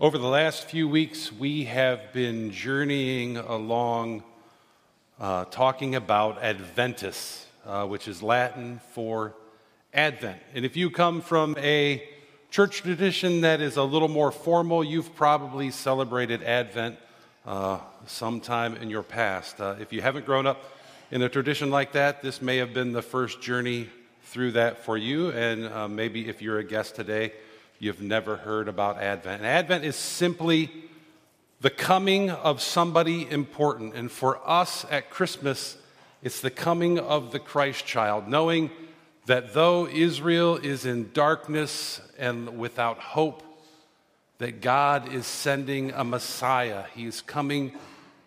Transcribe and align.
Over 0.00 0.16
the 0.16 0.28
last 0.28 0.66
few 0.66 0.88
weeks, 0.88 1.32
we 1.32 1.64
have 1.64 2.12
been 2.12 2.52
journeying 2.52 3.36
along 3.36 4.22
uh, 5.18 5.46
talking 5.46 5.96
about 5.96 6.38
Adventus, 6.40 7.44
uh, 7.66 7.84
which 7.84 8.06
is 8.06 8.22
Latin 8.22 8.80
for 8.92 9.34
Advent. 9.92 10.40
And 10.54 10.64
if 10.64 10.76
you 10.76 10.88
come 10.88 11.20
from 11.20 11.56
a 11.58 12.08
church 12.48 12.82
tradition 12.82 13.40
that 13.40 13.60
is 13.60 13.76
a 13.76 13.82
little 13.82 14.06
more 14.06 14.30
formal, 14.30 14.84
you've 14.84 15.16
probably 15.16 15.72
celebrated 15.72 16.44
Advent 16.44 16.96
uh, 17.44 17.80
sometime 18.06 18.76
in 18.76 18.90
your 18.90 19.02
past. 19.02 19.60
Uh, 19.60 19.74
if 19.80 19.92
you 19.92 20.00
haven't 20.00 20.24
grown 20.24 20.46
up 20.46 20.62
in 21.10 21.22
a 21.22 21.28
tradition 21.28 21.70
like 21.72 21.90
that, 21.94 22.22
this 22.22 22.40
may 22.40 22.58
have 22.58 22.72
been 22.72 22.92
the 22.92 23.02
first 23.02 23.42
journey 23.42 23.88
through 24.22 24.52
that 24.52 24.84
for 24.84 24.96
you. 24.96 25.32
And 25.32 25.66
uh, 25.66 25.88
maybe 25.88 26.28
if 26.28 26.40
you're 26.40 26.60
a 26.60 26.64
guest 26.64 26.94
today, 26.94 27.32
you've 27.78 28.02
never 28.02 28.36
heard 28.36 28.68
about 28.68 28.98
Advent. 29.00 29.38
And 29.38 29.46
Advent 29.46 29.84
is 29.84 29.96
simply 29.96 30.70
the 31.60 31.70
coming 31.70 32.30
of 32.30 32.60
somebody 32.60 33.28
important. 33.28 33.94
And 33.94 34.10
for 34.10 34.40
us 34.48 34.84
at 34.90 35.10
Christmas, 35.10 35.76
it's 36.22 36.40
the 36.40 36.50
coming 36.50 36.98
of 36.98 37.32
the 37.32 37.38
Christ 37.38 37.86
child, 37.86 38.28
knowing 38.28 38.70
that 39.26 39.54
though 39.54 39.86
Israel 39.86 40.56
is 40.56 40.86
in 40.86 41.10
darkness 41.12 42.00
and 42.18 42.58
without 42.58 42.98
hope, 42.98 43.42
that 44.38 44.60
God 44.60 45.12
is 45.12 45.26
sending 45.26 45.90
a 45.92 46.04
Messiah. 46.04 46.84
He 46.94 47.06
is 47.06 47.20
coming 47.20 47.72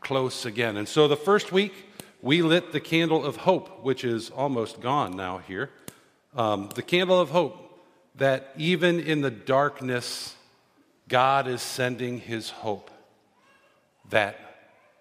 close 0.02 0.46
again. 0.46 0.77
And 0.77 0.88
so 0.88 1.08
the 1.08 1.16
first 1.16 1.52
week, 1.52 1.74
we 2.22 2.41
lit 2.41 2.72
the 2.72 2.80
candle 2.80 3.26
of 3.26 3.38
hope, 3.38 3.84
which 3.84 4.04
is 4.04 4.30
almost 4.30 4.82
gone 4.82 5.16
now 5.16 5.40
here. 5.40 5.70
Um, 6.36 6.70
the 6.76 6.82
candle 6.82 7.20
of 7.20 7.30
hope 7.30 7.71
that 8.22 8.54
even 8.56 9.00
in 9.00 9.22
the 9.22 9.32
darkness, 9.32 10.36
God 11.08 11.48
is 11.48 11.60
sending 11.60 12.20
his 12.20 12.52
hope 12.52 12.92
that 14.12 14.38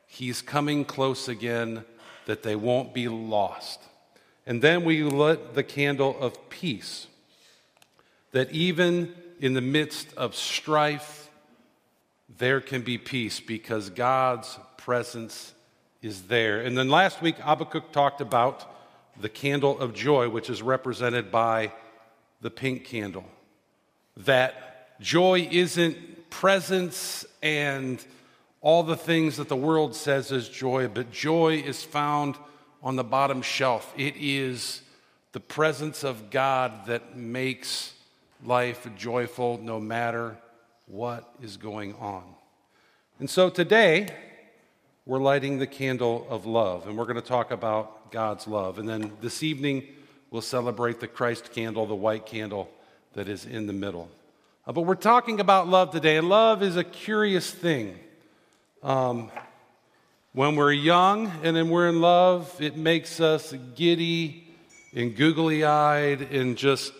he's 0.06 0.40
coming 0.40 0.86
close 0.86 1.28
again, 1.28 1.84
that 2.24 2.42
they 2.42 2.56
won't 2.56 2.94
be 2.94 3.08
lost. 3.08 3.78
And 4.46 4.62
then 4.62 4.86
we 4.86 5.02
lit 5.02 5.52
the 5.52 5.62
candle 5.62 6.18
of 6.18 6.48
peace, 6.48 7.08
that 8.32 8.50
even 8.52 9.14
in 9.38 9.52
the 9.52 9.60
midst 9.60 10.08
of 10.16 10.34
strife, 10.34 11.28
there 12.38 12.62
can 12.62 12.80
be 12.80 12.96
peace 12.96 13.38
because 13.38 13.90
God's 13.90 14.58
presence 14.78 15.52
is 16.00 16.22
there. 16.22 16.62
And 16.62 16.74
then 16.74 16.88
last 16.88 17.20
week, 17.20 17.36
Habakkuk 17.36 17.92
talked 17.92 18.22
about 18.22 18.74
the 19.20 19.28
candle 19.28 19.78
of 19.78 19.92
joy, 19.92 20.30
which 20.30 20.48
is 20.48 20.62
represented 20.62 21.30
by 21.30 21.70
the 22.40 22.50
pink 22.50 22.84
candle. 22.84 23.24
That 24.16 25.00
joy 25.00 25.48
isn't 25.50 26.30
presence 26.30 27.24
and 27.42 28.04
all 28.60 28.82
the 28.82 28.96
things 28.96 29.38
that 29.38 29.48
the 29.48 29.56
world 29.56 29.94
says 29.94 30.30
is 30.30 30.48
joy, 30.48 30.88
but 30.88 31.10
joy 31.10 31.62
is 31.64 31.82
found 31.82 32.36
on 32.82 32.96
the 32.96 33.04
bottom 33.04 33.42
shelf. 33.42 33.92
It 33.96 34.14
is 34.16 34.82
the 35.32 35.40
presence 35.40 36.04
of 36.04 36.30
God 36.30 36.86
that 36.86 37.16
makes 37.16 37.94
life 38.44 38.86
joyful 38.96 39.58
no 39.62 39.80
matter 39.80 40.36
what 40.86 41.32
is 41.42 41.56
going 41.56 41.94
on. 41.94 42.24
And 43.18 43.28
so 43.28 43.48
today, 43.48 44.08
we're 45.06 45.20
lighting 45.20 45.58
the 45.58 45.66
candle 45.66 46.26
of 46.28 46.46
love, 46.46 46.86
and 46.86 46.96
we're 46.96 47.04
going 47.04 47.16
to 47.16 47.22
talk 47.22 47.50
about 47.50 48.10
God's 48.10 48.46
love. 48.46 48.78
And 48.78 48.88
then 48.88 49.12
this 49.20 49.42
evening, 49.42 49.86
we'll 50.30 50.42
celebrate 50.42 51.00
the 51.00 51.08
Christ 51.08 51.52
candle, 51.52 51.86
the 51.86 51.94
white 51.94 52.26
candle 52.26 52.70
that 53.14 53.28
is 53.28 53.44
in 53.44 53.66
the 53.66 53.72
middle. 53.72 54.08
Uh, 54.66 54.72
but 54.72 54.82
we're 54.82 54.94
talking 54.94 55.40
about 55.40 55.68
love 55.68 55.90
today, 55.90 56.16
and 56.16 56.28
love 56.28 56.62
is 56.62 56.76
a 56.76 56.84
curious 56.84 57.50
thing. 57.50 57.98
Um, 58.82 59.30
when 60.32 60.54
we're 60.54 60.72
young 60.72 61.26
and 61.42 61.56
then 61.56 61.70
we're 61.70 61.88
in 61.88 62.00
love, 62.00 62.54
it 62.60 62.76
makes 62.76 63.20
us 63.20 63.52
giddy 63.74 64.46
and 64.94 65.16
googly 65.16 65.64
eyed 65.64 66.22
and 66.22 66.56
just 66.56 66.92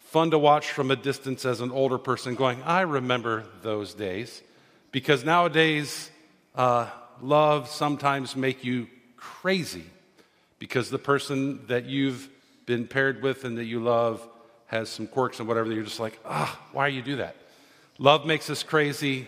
fun 0.00 0.32
to 0.32 0.38
watch 0.38 0.72
from 0.72 0.90
a 0.90 0.96
distance 0.96 1.44
as 1.44 1.60
an 1.60 1.70
older 1.70 1.98
person 1.98 2.34
going, 2.34 2.60
I 2.64 2.80
remember 2.80 3.44
those 3.62 3.94
days. 3.94 4.42
Because 4.90 5.24
nowadays, 5.24 6.10
uh, 6.56 6.88
love 7.22 7.68
sometimes 7.68 8.34
make 8.34 8.64
you 8.64 8.88
crazy 9.16 9.84
because 10.60 10.90
the 10.90 10.98
person 10.98 11.66
that 11.66 11.86
you've 11.86 12.28
been 12.66 12.86
paired 12.86 13.20
with 13.22 13.44
and 13.44 13.58
that 13.58 13.64
you 13.64 13.80
love 13.80 14.28
has 14.66 14.88
some 14.88 15.08
quirks 15.08 15.40
and 15.40 15.48
whatever, 15.48 15.72
you're 15.72 15.82
just 15.82 15.98
like, 15.98 16.20
ah, 16.24 16.60
why 16.70 16.88
do 16.88 16.94
you 16.94 17.02
do 17.02 17.16
that? 17.16 17.34
Love 17.98 18.24
makes 18.24 18.48
us 18.48 18.62
crazy. 18.62 19.26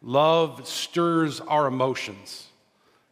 Love 0.00 0.66
stirs 0.66 1.40
our 1.40 1.66
emotions, 1.66 2.46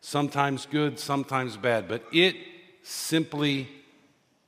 sometimes 0.00 0.66
good, 0.66 0.99
sometimes 0.99 1.56
bad, 1.56 1.88
but 1.88 2.03
it 2.12 2.37
simply 2.82 3.69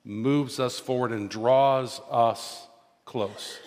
moves 0.04 0.60
us 0.60 0.78
forward 0.78 1.10
and 1.10 1.28
draws 1.28 2.00
us 2.10 2.66
close. 3.04 3.58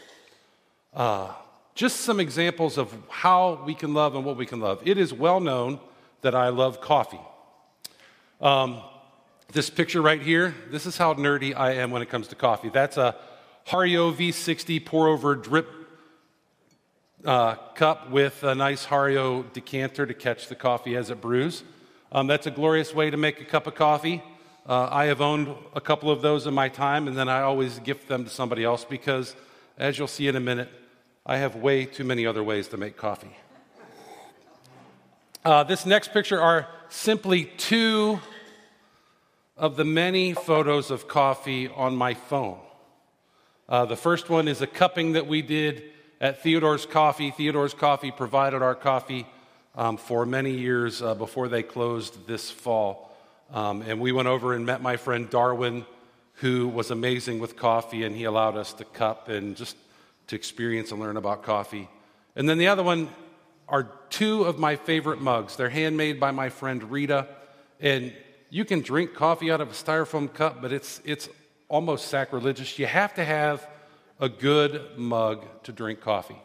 Uh, 0.93 1.31
just 1.75 1.97
some 1.97 2.19
examples 2.19 2.77
of 2.77 2.93
how 3.09 3.61
we 3.65 3.75
can 3.75 3.93
love 3.93 4.15
and 4.15 4.23
what 4.23 4.37
we 4.37 4.45
can 4.45 4.61
love. 4.61 4.81
It 4.85 4.97
is 4.97 5.13
well 5.13 5.41
known 5.41 5.79
that 6.21 6.33
I 6.33 6.49
love 6.49 6.79
coffee. 6.79 7.19
Um, 8.39 8.81
this 9.51 9.69
picture 9.69 10.01
right 10.01 10.21
here, 10.21 10.55
this 10.69 10.85
is 10.85 10.97
how 10.97 11.13
nerdy 11.13 11.53
I 11.55 11.73
am 11.73 11.91
when 11.91 12.01
it 12.01 12.09
comes 12.09 12.29
to 12.29 12.35
coffee. 12.35 12.69
That's 12.69 12.95
a 12.95 13.15
Hario 13.67 14.13
V60 14.13 14.85
pour 14.85 15.09
over 15.09 15.35
drip 15.35 15.67
uh, 17.25 17.55
cup 17.75 18.09
with 18.09 18.43
a 18.43 18.55
nice 18.55 18.85
Hario 18.85 19.51
decanter 19.51 20.05
to 20.05 20.13
catch 20.13 20.47
the 20.47 20.55
coffee 20.55 20.95
as 20.95 21.09
it 21.09 21.19
brews. 21.19 21.63
Um, 22.13 22.27
that's 22.27 22.47
a 22.47 22.51
glorious 22.51 22.93
way 22.93 23.09
to 23.09 23.17
make 23.17 23.41
a 23.41 23.45
cup 23.45 23.67
of 23.67 23.75
coffee. 23.75 24.23
Uh, 24.65 24.87
I 24.89 25.05
have 25.05 25.21
owned 25.21 25.53
a 25.75 25.81
couple 25.81 26.09
of 26.09 26.21
those 26.21 26.47
in 26.47 26.53
my 26.53 26.69
time, 26.69 27.07
and 27.07 27.17
then 27.17 27.27
I 27.27 27.41
always 27.41 27.79
gift 27.79 28.07
them 28.07 28.23
to 28.23 28.29
somebody 28.29 28.63
else 28.63 28.85
because, 28.85 29.35
as 29.77 29.97
you'll 29.97 30.07
see 30.07 30.27
in 30.27 30.35
a 30.35 30.39
minute, 30.39 30.69
I 31.25 31.37
have 31.37 31.55
way 31.55 31.85
too 31.85 32.03
many 32.03 32.25
other 32.25 32.43
ways 32.43 32.67
to 32.69 32.77
make 32.77 32.95
coffee. 32.95 33.35
Uh, 35.43 35.63
this 35.63 35.85
next 35.85 36.13
picture 36.13 36.39
are 36.39 36.67
simply 36.89 37.45
two 37.57 38.19
of 39.57 39.75
the 39.75 39.85
many 39.85 40.33
photos 40.33 40.91
of 40.91 41.07
coffee 41.07 41.67
on 41.67 41.95
my 41.95 42.13
phone. 42.13 42.59
Uh, 43.67 43.85
the 43.85 43.95
first 43.95 44.29
one 44.29 44.47
is 44.47 44.61
a 44.61 44.67
cupping 44.67 45.13
that 45.13 45.27
we 45.27 45.41
did 45.41 45.83
at 46.19 46.41
Theodore's 46.41 46.85
Coffee. 46.85 47.31
Theodore's 47.31 47.73
Coffee 47.73 48.11
provided 48.11 48.61
our 48.61 48.75
coffee 48.75 49.25
um, 49.75 49.97
for 49.97 50.25
many 50.25 50.51
years 50.51 51.01
uh, 51.01 51.15
before 51.15 51.47
they 51.47 51.63
closed 51.63 52.27
this 52.27 52.51
fall. 52.51 53.15
Um, 53.51 53.81
and 53.81 53.99
we 53.99 54.11
went 54.11 54.27
over 54.27 54.53
and 54.53 54.65
met 54.65 54.81
my 54.81 54.97
friend 54.97 55.29
Darwin, 55.29 55.85
who 56.35 56.67
was 56.67 56.91
amazing 56.91 57.39
with 57.39 57.55
coffee, 57.55 58.03
and 58.03 58.15
he 58.15 58.23
allowed 58.23 58.55
us 58.55 58.73
to 58.73 58.85
cup 58.85 59.29
and 59.29 59.55
just 59.55 59.75
to 60.27 60.35
experience 60.35 60.91
and 60.91 60.99
learn 60.99 61.17
about 61.17 61.43
coffee. 61.43 61.89
And 62.35 62.47
then 62.47 62.57
the 62.57 62.67
other 62.67 62.83
one 62.83 63.09
are 63.67 63.89
two 64.09 64.43
of 64.43 64.59
my 64.59 64.75
favorite 64.75 65.21
mugs. 65.21 65.55
They're 65.55 65.69
handmade 65.69 66.19
by 66.19 66.31
my 66.31 66.49
friend 66.49 66.91
Rita. 66.91 67.27
And 67.79 68.13
you 68.51 68.65
can 68.65 68.81
drink 68.81 69.13
coffee 69.13 69.49
out 69.49 69.61
of 69.61 69.69
a 69.69 69.73
styrofoam 69.73 70.31
cup, 70.31 70.61
but 70.61 70.73
it's, 70.73 71.01
it's 71.05 71.29
almost 71.69 72.09
sacrilegious. 72.09 72.77
You 72.77 72.85
have 72.85 73.13
to 73.13 73.23
have 73.23 73.65
a 74.19 74.27
good 74.27 74.97
mug 74.97 75.45
to 75.63 75.71
drink 75.71 76.01
coffee. 76.01 76.39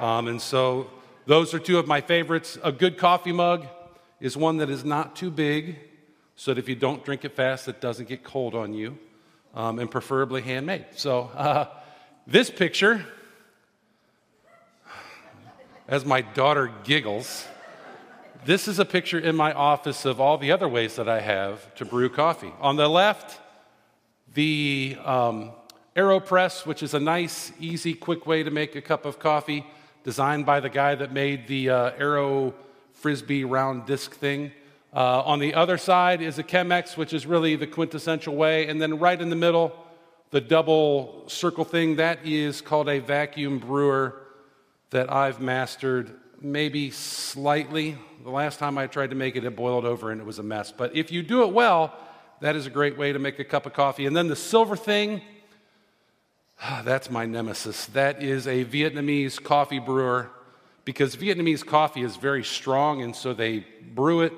Um, 0.00 0.28
and 0.28 0.40
so 0.40 0.90
those 1.26 1.52
are 1.52 1.58
two 1.58 1.78
of 1.78 1.86
my 1.86 2.00
favorites. 2.00 2.58
A 2.64 2.72
good 2.72 2.96
coffee 2.96 3.32
mug 3.32 3.66
is 4.18 4.34
one 4.34 4.56
that 4.56 4.70
is 4.70 4.82
not 4.82 5.14
too 5.14 5.30
big, 5.30 5.78
so 6.36 6.54
that 6.54 6.58
if 6.58 6.70
you 6.70 6.74
don't 6.74 7.04
drink 7.04 7.22
it 7.26 7.36
fast, 7.36 7.68
it 7.68 7.82
doesn't 7.82 8.08
get 8.08 8.24
cold 8.24 8.54
on 8.54 8.72
you, 8.72 8.98
um, 9.54 9.78
and 9.78 9.90
preferably 9.90 10.40
handmade. 10.40 10.86
So 10.96 11.30
uh, 11.34 11.66
this 12.26 12.48
picture, 12.48 13.04
as 15.86 16.06
my 16.06 16.22
daughter 16.22 16.72
giggles, 16.82 17.46
this 18.46 18.68
is 18.68 18.78
a 18.78 18.84
picture 18.84 19.18
in 19.18 19.34
my 19.34 19.52
office 19.52 20.04
of 20.04 20.20
all 20.20 20.38
the 20.38 20.52
other 20.52 20.68
ways 20.68 20.94
that 20.94 21.08
I 21.08 21.20
have 21.20 21.74
to 21.74 21.84
brew 21.84 22.08
coffee. 22.08 22.52
On 22.60 22.76
the 22.76 22.86
left, 22.86 23.40
the 24.34 24.96
um, 25.04 25.50
AeroPress, 25.96 26.64
which 26.64 26.80
is 26.80 26.94
a 26.94 27.00
nice, 27.00 27.50
easy, 27.58 27.92
quick 27.92 28.24
way 28.24 28.44
to 28.44 28.52
make 28.52 28.76
a 28.76 28.80
cup 28.80 29.04
of 29.04 29.18
coffee, 29.18 29.66
designed 30.04 30.46
by 30.46 30.60
the 30.60 30.68
guy 30.68 30.94
that 30.94 31.12
made 31.12 31.48
the 31.48 31.70
uh, 31.70 31.90
Aero 31.98 32.54
Frisbee 32.92 33.44
round 33.44 33.84
disc 33.84 34.14
thing. 34.14 34.52
Uh, 34.94 35.22
on 35.22 35.40
the 35.40 35.52
other 35.52 35.76
side 35.76 36.22
is 36.22 36.38
a 36.38 36.44
Chemex, 36.44 36.96
which 36.96 37.12
is 37.12 37.26
really 37.26 37.56
the 37.56 37.66
quintessential 37.66 38.36
way. 38.36 38.68
And 38.68 38.80
then 38.80 39.00
right 39.00 39.20
in 39.20 39.28
the 39.28 39.36
middle, 39.36 39.74
the 40.30 40.40
double 40.40 41.24
circle 41.26 41.64
thing, 41.64 41.96
that 41.96 42.24
is 42.24 42.60
called 42.60 42.88
a 42.88 43.00
vacuum 43.00 43.58
brewer 43.58 44.22
that 44.90 45.12
I've 45.12 45.40
mastered 45.40 46.14
maybe 46.52 46.90
slightly. 46.90 47.96
The 48.22 48.30
last 48.30 48.58
time 48.58 48.78
I 48.78 48.86
tried 48.86 49.10
to 49.10 49.16
make 49.16 49.36
it, 49.36 49.44
it 49.44 49.56
boiled 49.56 49.84
over 49.84 50.10
and 50.10 50.20
it 50.20 50.24
was 50.24 50.38
a 50.38 50.42
mess. 50.42 50.72
But 50.72 50.96
if 50.96 51.12
you 51.12 51.22
do 51.22 51.42
it 51.42 51.52
well, 51.52 51.94
that 52.40 52.56
is 52.56 52.66
a 52.66 52.70
great 52.70 52.98
way 52.98 53.12
to 53.12 53.18
make 53.18 53.38
a 53.38 53.44
cup 53.44 53.66
of 53.66 53.72
coffee. 53.72 54.06
And 54.06 54.16
then 54.16 54.28
the 54.28 54.36
silver 54.36 54.76
thing, 54.76 55.22
That's 56.84 57.10
my 57.10 57.26
nemesis. 57.26 57.86
That 57.86 58.22
is 58.22 58.46
a 58.46 58.64
Vietnamese 58.64 59.42
coffee 59.42 59.78
brewer 59.78 60.30
because 60.84 61.16
Vietnamese 61.16 61.64
coffee 61.64 62.02
is 62.02 62.16
very 62.16 62.44
strong, 62.44 63.02
and 63.02 63.14
so 63.14 63.34
they 63.34 63.66
brew 63.94 64.22
it 64.22 64.32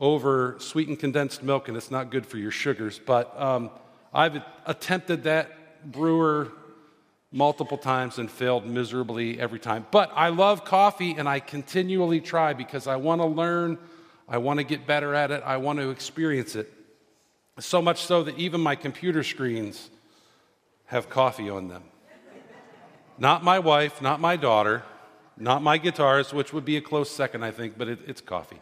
over 0.00 0.56
sweetened 0.58 0.98
condensed 0.98 1.42
milk, 1.42 1.68
and 1.68 1.76
it's 1.76 1.90
not 1.90 2.10
good 2.10 2.26
for 2.26 2.36
your 2.38 2.50
sugars. 2.50 3.00
But 3.04 3.38
um, 3.40 3.70
I've 4.12 4.42
attempted 4.66 5.24
that 5.24 5.90
brewer 5.90 6.52
multiple 7.30 7.78
times 7.78 8.18
and 8.18 8.30
failed 8.30 8.64
miserably 8.66 9.38
every 9.38 9.58
time. 9.58 9.86
But 9.90 10.10
I 10.14 10.28
love 10.30 10.64
coffee, 10.64 11.14
and 11.18 11.28
I 11.28 11.40
continually 11.40 12.20
try 12.20 12.54
because 12.54 12.86
I 12.86 12.96
want 12.96 13.20
to 13.20 13.26
learn, 13.26 13.78
I 14.28 14.38
want 14.38 14.58
to 14.58 14.64
get 14.64 14.86
better 14.86 15.14
at 15.14 15.30
it, 15.30 15.42
I 15.44 15.58
want 15.58 15.78
to 15.78 15.90
experience 15.90 16.56
it. 16.56 16.72
So 17.58 17.82
much 17.82 18.02
so 18.02 18.22
that 18.22 18.38
even 18.38 18.60
my 18.60 18.76
computer 18.76 19.22
screens 19.22 19.90
have 20.86 21.10
coffee 21.10 21.50
on 21.50 21.68
them. 21.68 21.82
Not 23.18 23.42
my 23.42 23.58
wife, 23.58 24.00
not 24.00 24.20
my 24.20 24.36
daughter, 24.36 24.84
not 25.36 25.60
my 25.60 25.76
guitars, 25.76 26.32
which 26.32 26.52
would 26.52 26.64
be 26.64 26.76
a 26.76 26.80
close 26.80 27.10
second, 27.10 27.44
I 27.44 27.50
think, 27.50 27.76
but 27.76 27.88
it, 27.88 27.98
it's 28.06 28.20
coffee. 28.20 28.58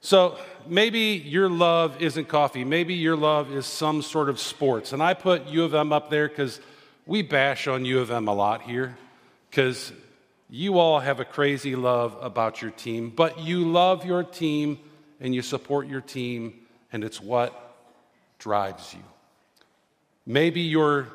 So 0.00 0.36
maybe 0.66 1.22
your 1.24 1.48
love 1.48 2.02
isn't 2.02 2.26
coffee. 2.26 2.64
Maybe 2.64 2.94
your 2.94 3.14
love 3.14 3.52
is 3.52 3.64
some 3.64 4.02
sort 4.02 4.28
of 4.28 4.40
sports. 4.40 4.92
And 4.92 5.00
I 5.00 5.14
put 5.14 5.46
U 5.46 5.62
of 5.62 5.74
M 5.74 5.92
up 5.92 6.10
there 6.10 6.28
because 6.28 6.60
we 7.06 7.22
bash 7.22 7.66
on 7.66 7.84
U 7.84 8.00
of 8.00 8.10
M 8.10 8.28
a 8.28 8.34
lot 8.34 8.62
here 8.62 8.96
because 9.50 9.92
you 10.48 10.78
all 10.78 11.00
have 11.00 11.20
a 11.20 11.24
crazy 11.24 11.74
love 11.74 12.16
about 12.20 12.62
your 12.62 12.70
team, 12.70 13.10
but 13.10 13.40
you 13.40 13.70
love 13.70 14.04
your 14.04 14.22
team 14.22 14.78
and 15.20 15.34
you 15.34 15.42
support 15.42 15.86
your 15.86 16.00
team, 16.00 16.54
and 16.92 17.04
it's 17.04 17.20
what 17.20 17.76
drives 18.38 18.92
you. 18.92 19.02
Maybe 20.26 20.62
your 20.62 21.08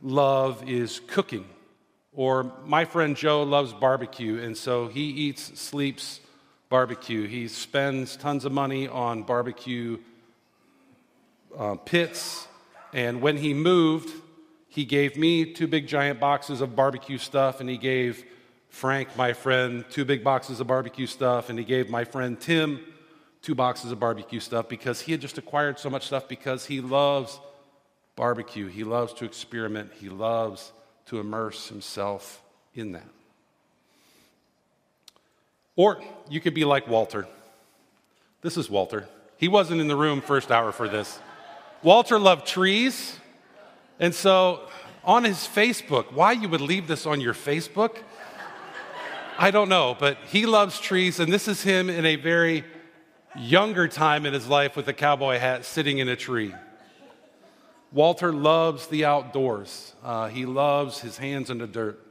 love 0.00 0.68
is 0.68 1.00
cooking, 1.06 1.44
or 2.14 2.50
my 2.64 2.84
friend 2.84 3.16
Joe 3.16 3.42
loves 3.42 3.72
barbecue, 3.72 4.42
and 4.42 4.56
so 4.56 4.88
he 4.88 5.02
eats, 5.02 5.60
sleeps, 5.60 6.20
barbecue. 6.68 7.26
He 7.26 7.48
spends 7.48 8.16
tons 8.16 8.46
of 8.46 8.52
money 8.52 8.88
on 8.88 9.22
barbecue 9.22 9.98
uh, 11.56 11.74
pits. 11.74 12.48
And 12.94 13.20
when 13.20 13.36
he 13.36 13.52
moved, 13.52 14.10
he 14.72 14.86
gave 14.86 15.18
me 15.18 15.52
two 15.52 15.66
big 15.66 15.86
giant 15.86 16.18
boxes 16.18 16.62
of 16.62 16.74
barbecue 16.74 17.18
stuff, 17.18 17.60
and 17.60 17.68
he 17.68 17.76
gave 17.76 18.24
Frank, 18.70 19.14
my 19.18 19.34
friend, 19.34 19.84
two 19.90 20.06
big 20.06 20.24
boxes 20.24 20.60
of 20.60 20.66
barbecue 20.66 21.06
stuff, 21.06 21.50
and 21.50 21.58
he 21.58 21.64
gave 21.66 21.90
my 21.90 22.04
friend 22.04 22.40
Tim 22.40 22.80
two 23.42 23.54
boxes 23.54 23.92
of 23.92 24.00
barbecue 24.00 24.40
stuff 24.40 24.70
because 24.70 25.02
he 25.02 25.12
had 25.12 25.20
just 25.20 25.36
acquired 25.36 25.78
so 25.78 25.90
much 25.90 26.06
stuff 26.06 26.26
because 26.26 26.64
he 26.64 26.80
loves 26.80 27.38
barbecue. 28.16 28.66
He 28.66 28.82
loves 28.82 29.12
to 29.14 29.26
experiment. 29.26 29.92
He 30.00 30.08
loves 30.08 30.72
to 31.06 31.20
immerse 31.20 31.68
himself 31.68 32.42
in 32.74 32.92
that. 32.92 33.08
Or 35.76 36.00
you 36.30 36.40
could 36.40 36.54
be 36.54 36.64
like 36.64 36.88
Walter. 36.88 37.26
This 38.40 38.56
is 38.56 38.70
Walter. 38.70 39.06
He 39.36 39.48
wasn't 39.48 39.82
in 39.82 39.88
the 39.88 39.96
room 39.96 40.22
first 40.22 40.50
hour 40.50 40.72
for 40.72 40.88
this. 40.88 41.18
Walter 41.82 42.18
loved 42.18 42.46
trees. 42.46 43.18
And 44.02 44.12
so 44.12 44.68
on 45.04 45.22
his 45.22 45.36
Facebook, 45.36 46.12
why 46.12 46.32
you 46.32 46.48
would 46.48 46.60
leave 46.60 46.88
this 46.88 47.06
on 47.06 47.20
your 47.20 47.34
Facebook? 47.34 47.98
I 49.38 49.52
don't 49.52 49.68
know, 49.68 49.96
but 49.96 50.18
he 50.26 50.44
loves 50.44 50.80
trees, 50.80 51.20
and 51.20 51.32
this 51.32 51.46
is 51.46 51.62
him 51.62 51.88
in 51.88 52.04
a 52.04 52.16
very 52.16 52.64
younger 53.36 53.86
time 53.86 54.26
in 54.26 54.34
his 54.34 54.48
life 54.48 54.74
with 54.74 54.88
a 54.88 54.92
cowboy 54.92 55.38
hat 55.38 55.64
sitting 55.64 55.98
in 55.98 56.08
a 56.08 56.16
tree. 56.16 56.52
Walter 57.92 58.32
loves 58.32 58.88
the 58.88 59.04
outdoors. 59.04 59.94
Uh, 60.02 60.26
he 60.26 60.46
loves 60.46 60.98
his 61.00 61.18
hands 61.18 61.48
in 61.48 61.58
the 61.58 61.68
dirt. 61.68 62.04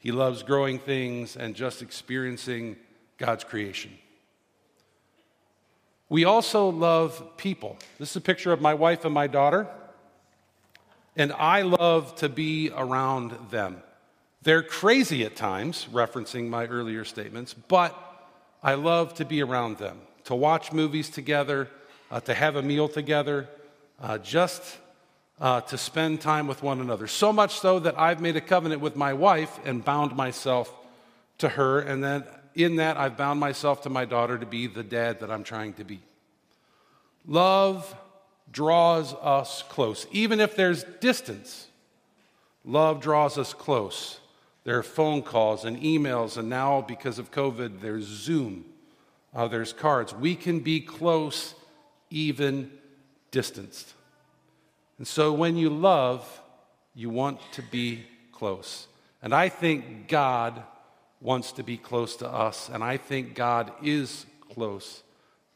He 0.00 0.10
loves 0.10 0.42
growing 0.42 0.80
things 0.80 1.36
and 1.36 1.54
just 1.54 1.82
experiencing 1.82 2.76
God's 3.16 3.44
creation. 3.44 3.92
We 6.08 6.24
also 6.24 6.68
love 6.68 7.36
people. 7.36 7.78
This 8.00 8.10
is 8.10 8.16
a 8.16 8.20
picture 8.20 8.50
of 8.50 8.60
my 8.60 8.74
wife 8.74 9.04
and 9.04 9.14
my 9.14 9.28
daughter, 9.28 9.68
and 11.18 11.32
I 11.32 11.62
love 11.62 12.14
to 12.16 12.28
be 12.28 12.70
around 12.74 13.32
them. 13.50 13.82
They're 14.42 14.62
crazy 14.62 15.24
at 15.24 15.34
times, 15.34 15.86
referencing 15.92 16.48
my 16.48 16.64
earlier 16.66 17.04
statements, 17.04 17.52
but 17.52 17.92
I 18.62 18.74
love 18.74 19.14
to 19.14 19.24
be 19.24 19.42
around 19.42 19.78
them, 19.78 19.98
to 20.24 20.34
watch 20.36 20.72
movies 20.72 21.10
together, 21.10 21.68
uh, 22.10 22.20
to 22.20 22.32
have 22.32 22.54
a 22.54 22.62
meal 22.62 22.88
together, 22.88 23.48
uh, 24.00 24.18
just 24.18 24.78
uh, 25.40 25.60
to 25.62 25.76
spend 25.76 26.20
time 26.20 26.46
with 26.46 26.62
one 26.62 26.80
another. 26.80 27.08
So 27.08 27.32
much 27.32 27.58
so 27.58 27.80
that 27.80 27.98
I've 27.98 28.20
made 28.20 28.36
a 28.36 28.40
covenant 28.40 28.80
with 28.80 28.94
my 28.94 29.12
wife 29.12 29.58
and 29.64 29.84
bound 29.84 30.16
myself 30.16 30.72
to 31.38 31.48
her, 31.48 31.80
and 31.80 32.02
then 32.02 32.24
in 32.54 32.76
that, 32.76 32.96
I've 32.96 33.16
bound 33.16 33.38
myself 33.38 33.82
to 33.82 33.90
my 33.90 34.04
daughter 34.04 34.38
to 34.38 34.46
be 34.46 34.66
the 34.66 34.82
dad 34.82 35.20
that 35.20 35.30
I'm 35.30 35.44
trying 35.44 35.74
to 35.74 35.84
be. 35.84 36.00
Love 37.26 37.94
draws 38.52 39.14
us 39.14 39.62
close. 39.68 40.06
Even 40.10 40.40
if 40.40 40.56
there's 40.56 40.84
distance, 41.00 41.68
love 42.64 43.00
draws 43.00 43.38
us 43.38 43.52
close. 43.52 44.20
There 44.64 44.78
are 44.78 44.82
phone 44.82 45.22
calls 45.22 45.64
and 45.64 45.80
emails, 45.80 46.36
and 46.36 46.48
now 46.48 46.80
because 46.80 47.18
of 47.18 47.30
COVID, 47.30 47.80
there's 47.80 48.04
Zoom, 48.04 48.64
uh, 49.34 49.48
there's 49.48 49.72
cards. 49.72 50.14
We 50.14 50.34
can 50.34 50.60
be 50.60 50.80
close, 50.80 51.54
even 52.10 52.70
distanced. 53.30 53.94
And 54.98 55.06
so 55.06 55.32
when 55.32 55.56
you 55.56 55.70
love, 55.70 56.42
you 56.94 57.08
want 57.08 57.40
to 57.52 57.62
be 57.62 58.04
close. 58.32 58.88
And 59.22 59.34
I 59.34 59.48
think 59.48 60.08
God 60.08 60.62
wants 61.20 61.52
to 61.52 61.62
be 61.62 61.76
close 61.76 62.16
to 62.16 62.28
us, 62.28 62.68
and 62.68 62.82
I 62.84 62.96
think 62.96 63.34
God 63.34 63.72
is 63.82 64.26
close 64.52 65.02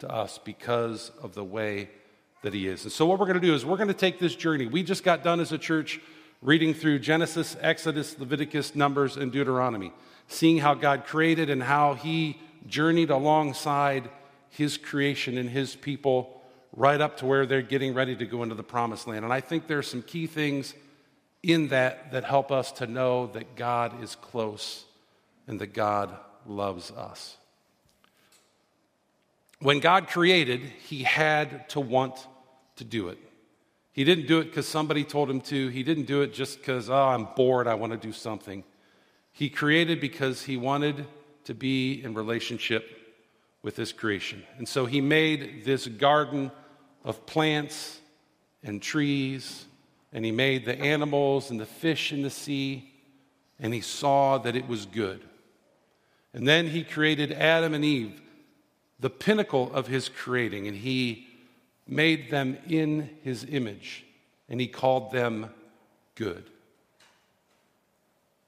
to 0.00 0.10
us 0.10 0.38
because 0.38 1.10
of 1.22 1.34
the 1.34 1.44
way 1.44 1.88
that 2.42 2.54
He 2.54 2.68
is. 2.68 2.84
And 2.84 2.92
so, 2.92 3.06
what 3.06 3.18
we're 3.18 3.26
going 3.26 3.40
to 3.40 3.46
do 3.46 3.54
is 3.54 3.64
we're 3.64 3.76
going 3.76 3.88
to 3.88 3.94
take 3.94 4.18
this 4.18 4.34
journey. 4.34 4.66
We 4.66 4.82
just 4.82 5.04
got 5.04 5.24
done 5.24 5.40
as 5.40 5.52
a 5.52 5.58
church 5.58 6.00
reading 6.42 6.74
through 6.74 6.98
Genesis, 6.98 7.56
Exodus, 7.60 8.18
Leviticus, 8.18 8.74
Numbers, 8.74 9.16
and 9.16 9.32
Deuteronomy, 9.32 9.92
seeing 10.26 10.58
how 10.58 10.74
God 10.74 11.04
created 11.06 11.48
and 11.48 11.62
how 11.62 11.94
He 11.94 12.38
journeyed 12.66 13.10
alongside 13.10 14.10
His 14.50 14.76
creation 14.76 15.38
and 15.38 15.48
His 15.48 15.74
people 15.76 16.40
right 16.74 17.00
up 17.00 17.18
to 17.18 17.26
where 17.26 17.46
they're 17.46 17.62
getting 17.62 17.94
ready 17.94 18.16
to 18.16 18.26
go 18.26 18.42
into 18.42 18.54
the 18.54 18.62
promised 18.62 19.06
land. 19.06 19.24
And 19.24 19.32
I 19.32 19.40
think 19.40 19.66
there 19.66 19.78
are 19.78 19.82
some 19.82 20.02
key 20.02 20.26
things 20.26 20.74
in 21.42 21.68
that 21.68 22.12
that 22.12 22.24
help 22.24 22.50
us 22.50 22.72
to 22.72 22.86
know 22.86 23.28
that 23.28 23.56
God 23.56 24.02
is 24.02 24.14
close 24.16 24.84
and 25.46 25.60
that 25.60 25.74
God 25.74 26.16
loves 26.46 26.90
us. 26.90 27.36
When 29.60 29.78
God 29.78 30.08
created, 30.08 30.60
He 30.60 31.04
had 31.04 31.68
to 31.70 31.80
want 31.80 32.26
to 32.76 32.84
do 32.84 33.08
it. 33.08 33.18
He 33.92 34.04
didn't 34.04 34.26
do 34.26 34.40
it 34.40 34.44
because 34.44 34.66
somebody 34.66 35.04
told 35.04 35.28
him 35.28 35.40
to. 35.42 35.68
He 35.68 35.82
didn't 35.82 36.06
do 36.06 36.22
it 36.22 36.32
just 36.32 36.58
because, 36.58 36.88
oh, 36.88 36.94
ah, 36.94 37.14
I'm 37.14 37.28
bored, 37.36 37.66
I 37.66 37.74
want 37.74 37.92
to 37.92 37.98
do 37.98 38.12
something. 38.12 38.64
He 39.32 39.50
created 39.50 40.00
because 40.00 40.42
he 40.42 40.56
wanted 40.56 41.06
to 41.44 41.54
be 41.54 42.02
in 42.02 42.14
relationship 42.14 42.98
with 43.62 43.76
his 43.76 43.92
creation. 43.92 44.42
And 44.58 44.68
so 44.68 44.86
he 44.86 45.00
made 45.00 45.64
this 45.64 45.86
garden 45.86 46.50
of 47.04 47.26
plants 47.26 48.00
and 48.62 48.80
trees, 48.80 49.66
and 50.12 50.24
he 50.24 50.32
made 50.32 50.64
the 50.64 50.78
animals 50.78 51.50
and 51.50 51.60
the 51.60 51.66
fish 51.66 52.12
in 52.12 52.22
the 52.22 52.30
sea, 52.30 52.92
and 53.58 53.74
he 53.74 53.80
saw 53.80 54.38
that 54.38 54.56
it 54.56 54.68
was 54.68 54.86
good. 54.86 55.22
And 56.32 56.46
then 56.48 56.68
he 56.68 56.82
created 56.82 57.32
Adam 57.32 57.74
and 57.74 57.84
Eve, 57.84 58.20
the 58.98 59.10
pinnacle 59.10 59.72
of 59.74 59.86
his 59.86 60.08
creating, 60.08 60.66
and 60.66 60.76
he 60.76 61.28
made 61.86 62.30
them 62.30 62.56
in 62.68 63.10
his 63.22 63.44
image, 63.44 64.04
and 64.48 64.60
he 64.60 64.66
called 64.66 65.12
them 65.12 65.50
good. 66.14 66.44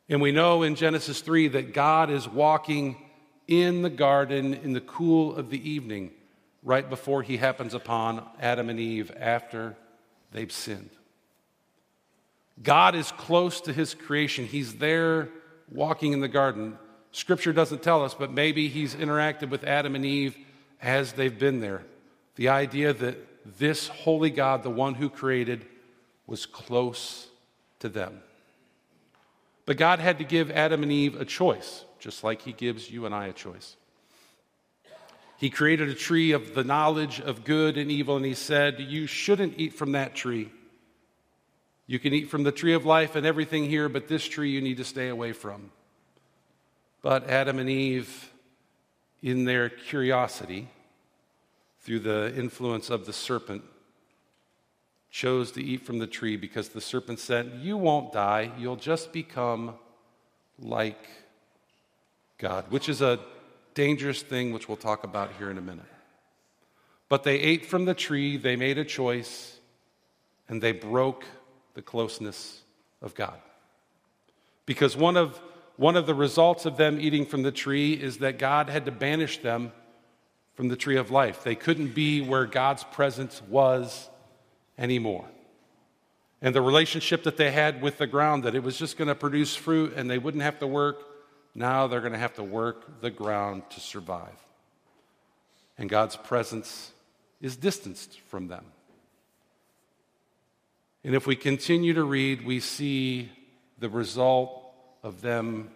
And 0.09 0.21
we 0.21 0.33
know 0.33 0.63
in 0.63 0.75
Genesis 0.75 1.21
3 1.21 1.49
that 1.49 1.73
God 1.73 2.11
is 2.11 2.29
walking 2.29 2.97
in 3.49 3.83
the 3.83 3.91
garden 3.91 4.55
in 4.55 4.73
the 4.73 4.81
cool 4.81 5.35
of 5.37 5.51
the 5.51 5.71
evening, 5.71 6.11
right 6.63 6.89
before 6.89 7.23
he 7.23 7.37
happens 7.37 7.75
upon 7.75 8.27
Adam 8.41 8.71
and 8.71 8.81
Eve 8.81 9.13
after 9.19 9.77
they've 10.33 10.53
sinned. 10.53 10.91
God 12.63 12.95
is 12.95 13.11
close 13.13 13.61
to 13.63 13.73
his 13.73 13.95
creation. 13.95 14.47
He's 14.47 14.75
there 14.75 15.29
walking 15.71 16.13
in 16.13 16.21
the 16.21 16.29
garden. 16.29 16.79
Scripture 17.13 17.53
doesn't 17.53 17.83
tell 17.83 18.05
us, 18.05 18.15
but 18.15 18.31
maybe 18.31 18.69
he's 18.69 18.95
interacted 18.95 19.51
with 19.51 19.65
Adam 19.65 19.95
and 19.95 20.05
Eve 20.05 20.37
as 20.81 21.13
they've 21.13 21.39
been 21.39 21.61
there. 21.61 21.83
The 22.37 22.49
idea 22.49 22.93
that 22.93 23.59
this 23.59 23.89
holy 23.89 24.31
God, 24.31 24.63
the 24.63 24.71
one 24.71 24.95
who 24.95 25.09
created, 25.09 25.67
was 26.27 26.47
close 26.47 27.29
to 27.81 27.89
them. 27.89 28.23
But 29.67 29.77
God 29.77 29.99
had 29.99 30.19
to 30.19 30.25
give 30.25 30.51
Adam 30.51 30.83
and 30.83 30.93
Eve 30.93 31.21
a 31.21 31.25
choice, 31.25 31.85
just 31.99 32.25
like 32.25 32.43
he 32.43 32.53
gives 32.53 32.91
you 32.91 33.07
and 33.07 33.15
I 33.15 33.27
a 33.27 33.33
choice. 33.33 33.77
He 35.37 35.51
created 35.51 35.89
a 35.89 35.95
tree 35.95 36.33
of 36.33 36.55
the 36.55 36.65
knowledge 36.65 37.21
of 37.21 37.45
good 37.45 37.77
and 37.77 37.91
evil, 37.91 38.17
and 38.17 38.25
he 38.25 38.35
said, 38.35 38.81
You 38.81 39.07
shouldn't 39.07 39.59
eat 39.59 39.75
from 39.75 39.93
that 39.93 40.15
tree. 40.15 40.51
You 41.87 41.99
can 41.99 42.15
eat 42.15 42.31
from 42.31 42.45
the 42.45 42.53
tree 42.53 42.73
of 42.73 42.87
life 42.87 43.15
and 43.15 43.27
everything 43.27 43.69
here, 43.69 43.89
but 43.89 44.09
this 44.09 44.25
tree 44.25 44.51
you 44.51 44.61
need 44.61 44.79
to 44.79 44.85
stay 44.85 45.09
away 45.09 45.33
from. 45.33 45.71
But 47.03 47.29
Adam 47.29 47.59
and 47.59 47.69
Eve, 47.69 48.33
in 49.23 49.45
their 49.45 49.69
curiosity, 49.69 50.69
through 51.85 52.01
the 52.01 52.35
influence 52.35 52.89
of 52.89 53.05
the 53.05 53.13
serpent, 53.13 53.63
chose 55.11 55.53
to 55.53 55.63
eat 55.63 55.85
from 55.85 55.99
the 55.99 56.07
tree 56.07 56.37
because 56.37 56.71
the 56.71 56.81
serpent 56.81 57.21
said, 57.21 57.61
You 57.61 57.77
won't 57.77 58.13
die, 58.13 58.51
you'll 58.59 58.77
just 58.77 59.13
become 59.13 59.75
like 60.59 61.07
God, 62.39 62.65
which 62.71 62.89
is 62.89 63.03
a 63.03 63.21
dangerous 63.75 64.23
thing, 64.23 64.53
which 64.53 64.67
we'll 64.67 64.77
talk 64.77 65.05
about 65.05 65.31
here 65.39 65.51
in 65.51 65.59
a 65.59 65.61
minute. 65.61 65.85
But 67.09 67.23
they 67.23 67.39
ate 67.39 67.67
from 67.67 67.85
the 67.85 67.95
tree, 67.95 68.39
they 68.39 68.57
made 68.57 68.79
a 68.79 68.85
choice, 68.85 69.59
and 70.49 70.63
they 70.63 70.73
broke 70.73 71.27
the 71.75 71.83
closeness 71.83 72.63
of 73.03 73.15
God. 73.15 73.39
Because 74.65 74.97
one 74.97 75.17
of, 75.17 75.41
one 75.77 75.97
of 75.97 76.07
the 76.07 76.15
results 76.15 76.65
of 76.65 76.79
them 76.79 76.99
eating 76.99 77.27
from 77.27 77.43
the 77.43 77.53
tree 77.53 77.93
is 77.93 78.19
that 78.19 78.39
God 78.39 78.71
had 78.71 78.87
to 78.87 78.91
banish 78.91 79.39
them 79.39 79.73
from 80.55 80.69
the 80.69 80.77
tree 80.77 80.97
of 80.97 81.11
life. 81.11 81.43
They 81.43 81.55
couldn't 81.55 81.95
be 81.95 82.21
where 82.21 82.47
God's 82.47 82.85
presence 82.85 83.43
was 83.49 84.09
anymore. 84.79 85.27
And 86.41 86.55
the 86.55 86.63
relationship 86.63 87.25
that 87.25 87.37
they 87.37 87.51
had 87.51 87.83
with 87.83 87.99
the 87.99 88.07
ground, 88.07 88.45
that 88.45 88.55
it 88.55 88.63
was 88.63 88.77
just 88.77 88.97
going 88.97 89.09
to 89.09 89.15
produce 89.15 89.57
fruit 89.57 89.95
and 89.97 90.11
they 90.11 90.19
wouldn't 90.19 90.43
have 90.43 90.59
to 90.61 90.67
work, 90.67 91.03
now 91.55 91.87
they're 91.87 92.01
going 92.01 92.13
to 92.13 92.19
have 92.19 92.35
to 92.35 92.43
work 92.43 93.01
the 93.01 93.11
ground 93.11 93.63
to 93.71 93.81
survive. 93.81 94.37
And 95.79 95.89
God's 95.89 96.17
presence 96.17 96.93
is 97.41 97.57
distanced 97.57 98.21
from 98.29 98.49
them. 98.49 98.65
And 101.03 101.15
if 101.15 101.27
we 101.27 101.37
continue 101.37 101.95
to 101.95 102.05
read, 102.05 102.47
we 102.47 102.61
see 102.61 103.31
the 103.79 103.89
result 103.89 104.73
of 105.03 105.21
them 105.21 105.71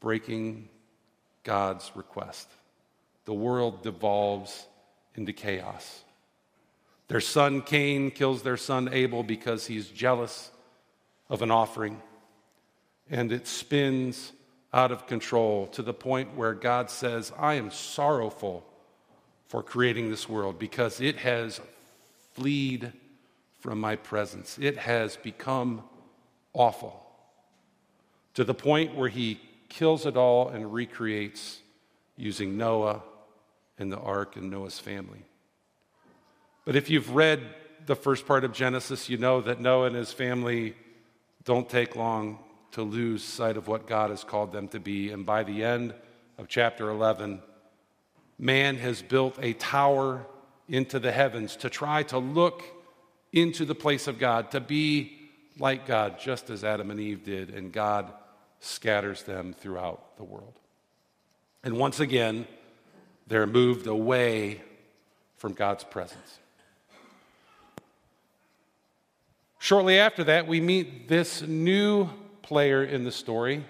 breaking 0.00 0.68
God's 1.42 1.90
request. 1.94 2.48
The 3.26 3.34
world 3.34 3.82
devolves 3.82 4.66
into 5.14 5.32
chaos. 5.32 6.02
Their 7.08 7.20
son 7.20 7.62
Cain 7.62 8.10
kills 8.10 8.42
their 8.42 8.56
son 8.56 8.88
Abel 8.92 9.22
because 9.22 9.66
he's 9.66 9.88
jealous 9.88 10.50
of 11.28 11.42
an 11.42 11.50
offering. 11.50 12.00
And 13.10 13.30
it 13.30 13.46
spins 13.46 14.32
out 14.72 14.90
of 14.90 15.06
control 15.06 15.66
to 15.68 15.82
the 15.82 15.94
point 15.94 16.36
where 16.36 16.54
God 16.54 16.90
says, 16.90 17.32
I 17.38 17.54
am 17.54 17.70
sorrowful 17.70 18.64
for 19.48 19.62
creating 19.62 20.10
this 20.10 20.28
world 20.28 20.58
because 20.58 21.00
it 21.00 21.16
has 21.16 21.60
fleed 22.34 22.92
from 23.60 23.80
my 23.80 23.96
presence. 23.96 24.58
It 24.60 24.76
has 24.78 25.16
become 25.16 25.82
awful 26.52 27.02
to 28.34 28.44
the 28.44 28.54
point 28.54 28.94
where 28.94 29.08
he 29.08 29.40
kills 29.68 30.04
it 30.06 30.16
all 30.16 30.48
and 30.48 30.72
recreates 30.72 31.60
using 32.16 32.56
Noah 32.56 33.02
and 33.78 33.92
the 33.92 33.98
ark 33.98 34.36
and 34.36 34.50
Noah's 34.50 34.78
family. 34.78 35.24
But 36.64 36.76
if 36.76 36.90
you've 36.90 37.14
read 37.14 37.42
the 37.86 37.96
first 37.96 38.26
part 38.26 38.44
of 38.44 38.52
Genesis, 38.52 39.08
you 39.08 39.16
know 39.18 39.40
that 39.40 39.60
Noah 39.60 39.86
and 39.86 39.96
his 39.96 40.12
family 40.12 40.74
don't 41.44 41.68
take 41.68 41.94
long 41.94 42.38
to 42.72 42.82
lose 42.82 43.22
sight 43.22 43.56
of 43.56 43.68
what 43.68 43.86
God 43.86 44.10
has 44.10 44.24
called 44.24 44.52
them 44.52 44.68
to 44.68 44.80
be. 44.80 45.10
And 45.10 45.24
by 45.24 45.44
the 45.44 45.62
end 45.62 45.94
of 46.38 46.48
chapter 46.48 46.90
11, 46.90 47.40
man 48.38 48.76
has 48.76 49.00
built 49.02 49.38
a 49.40 49.52
tower 49.54 50.26
into 50.68 50.98
the 50.98 51.12
heavens 51.12 51.56
to 51.56 51.70
try 51.70 52.02
to 52.04 52.18
look 52.18 52.64
into 53.32 53.64
the 53.64 53.74
place 53.74 54.08
of 54.08 54.18
God, 54.18 54.50
to 54.50 54.60
be 54.60 55.16
like 55.58 55.86
God, 55.86 56.18
just 56.18 56.50
as 56.50 56.64
Adam 56.64 56.90
and 56.90 57.00
Eve 57.00 57.24
did, 57.24 57.50
and 57.50 57.72
God 57.72 58.12
scatters 58.60 59.22
them 59.22 59.54
throughout 59.54 60.16
the 60.16 60.24
world. 60.24 60.58
And 61.62 61.78
once 61.78 62.00
again, 62.00 62.46
they're 63.26 63.46
moved 63.46 63.86
away 63.86 64.62
from 65.36 65.52
God's 65.52 65.84
presence. 65.84 66.38
Shortly 69.58 69.98
after 69.98 70.24
that, 70.24 70.46
we 70.46 70.60
meet 70.60 71.08
this 71.08 71.42
new 71.42 72.08
player 72.42 72.84
in 72.84 73.04
the 73.04 73.10
story, 73.10 73.64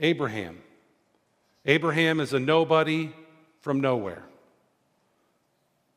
Abraham. 0.00 0.58
Abraham 1.66 2.20
is 2.20 2.32
a 2.32 2.40
nobody 2.40 3.12
from 3.60 3.80
nowhere. 3.80 4.22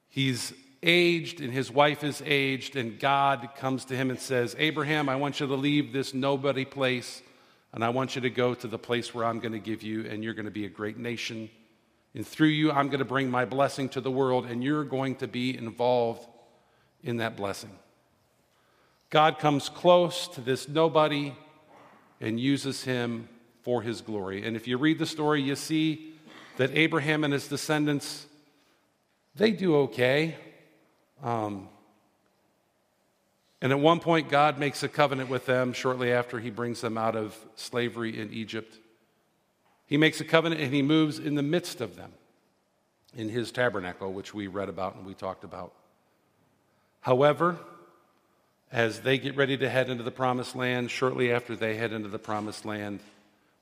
He's 0.10 0.52
aged 0.82 1.42
and 1.42 1.54
his 1.54 1.72
wife 1.72 2.04
is 2.04 2.22
aged, 2.26 2.76
and 2.76 3.00
God 3.00 3.50
comes 3.56 3.86
to 3.86 3.96
him 3.96 4.10
and 4.10 4.20
says, 4.20 4.56
Abraham, 4.58 5.08
I 5.08 5.16
want 5.16 5.40
you 5.40 5.48
to 5.48 5.56
leave 5.56 5.94
this 5.94 6.14
nobody 6.14 6.66
place, 6.66 7.22
and 7.74 7.84
I 7.84 7.90
want 7.90 8.16
you 8.16 8.22
to 8.22 8.30
go 8.30 8.54
to 8.54 8.68
the 8.68 8.80
place 8.80 9.14
where 9.14 9.26
I'm 9.26 9.40
going 9.40 9.54
to 9.54 9.60
give 9.60 9.84
you, 9.84 10.06
and 10.06 10.24
you're 10.24 10.34
going 10.34 10.46
to 10.46 10.52
be 10.52 10.66
a 10.66 10.70
great 10.70 10.98
nation. 10.98 11.50
And 12.16 12.26
through 12.26 12.48
you, 12.48 12.72
I'm 12.72 12.88
going 12.88 13.00
to 13.00 13.06
bring 13.06 13.30
my 13.30 13.46
blessing 13.46 13.90
to 13.90 14.02
the 14.02 14.12
world, 14.12 14.46
and 14.46 14.64
you're 14.64 14.84
going 14.84 15.16
to 15.18 15.28
be 15.28 15.56
involved 15.56 16.28
in 17.04 17.18
that 17.18 17.38
blessing. 17.38 17.72
God 19.10 19.40
comes 19.40 19.70
close 19.70 20.28
to 20.30 20.42
this 20.42 20.68
nobody 20.68 21.34
and 22.22 22.40
uses 22.40 22.84
him 22.84 23.30
for 23.62 23.82
his 23.82 24.02
glory. 24.02 24.46
And 24.46 24.56
if 24.56 24.68
you 24.68 24.78
read 24.78 25.00
the 25.00 25.06
story, 25.06 25.42
you 25.42 25.56
see 25.56 26.14
that 26.58 26.72
Abraham 26.76 27.24
and 27.24 27.34
his 27.34 27.48
descendants, 27.48 28.26
they 29.36 29.52
do 29.52 29.76
okay. 29.78 30.36
Um, 31.24 31.70
and 33.62 33.72
at 33.72 33.80
one 33.80 34.00
point, 34.00 34.30
God 34.30 34.58
makes 34.58 34.84
a 34.84 34.88
covenant 34.88 35.30
with 35.30 35.46
them 35.46 35.74
shortly 35.74 36.12
after 36.12 36.40
he 36.40 36.50
brings 36.50 36.82
them 36.82 36.98
out 36.98 37.16
of 37.16 37.36
slavery 37.56 38.20
in 38.20 38.32
Egypt. 38.34 38.78
He 39.90 39.98
makes 39.98 40.22
a 40.22 40.24
covenant 40.24 40.62
and 40.62 40.72
he 40.72 40.84
moves 40.84 41.18
in 41.18 41.34
the 41.34 41.42
midst 41.42 41.82
of 41.82 41.96
them 41.96 42.12
in 43.18 43.28
his 43.28 43.52
tabernacle, 43.52 44.14
which 44.14 44.36
we 44.36 44.46
read 44.46 44.70
about 44.70 44.96
and 44.96 45.04
we 45.04 45.16
talked 45.16 45.44
about. 45.44 45.74
However, 47.02 47.58
as 48.72 49.00
they 49.00 49.18
get 49.18 49.36
ready 49.36 49.58
to 49.58 49.68
head 49.68 49.90
into 49.90 50.04
the 50.04 50.12
promised 50.12 50.56
land, 50.56 50.92
shortly 50.92 51.32
after 51.32 51.56
they 51.56 51.76
head 51.76 51.92
into 51.92 52.08
the 52.08 52.20
promised 52.20 52.66
land, 52.66 53.00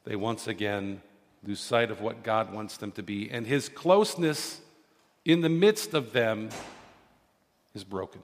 they 0.04 0.18
once 0.18 0.48
again 0.48 1.02
lose 1.46 1.62
sight 1.62 1.90
of 1.92 2.02
what 2.02 2.24
God 2.24 2.52
wants 2.52 2.76
them 2.76 2.92
to 2.94 3.04
be. 3.04 3.32
And 3.32 3.48
his 3.48 3.70
closeness 3.70 4.60
in 5.24 5.40
the 5.40 5.50
midst 5.50 5.94
of 5.94 6.12
them 6.12 6.50
is 7.74 7.86
broken. 7.86 8.22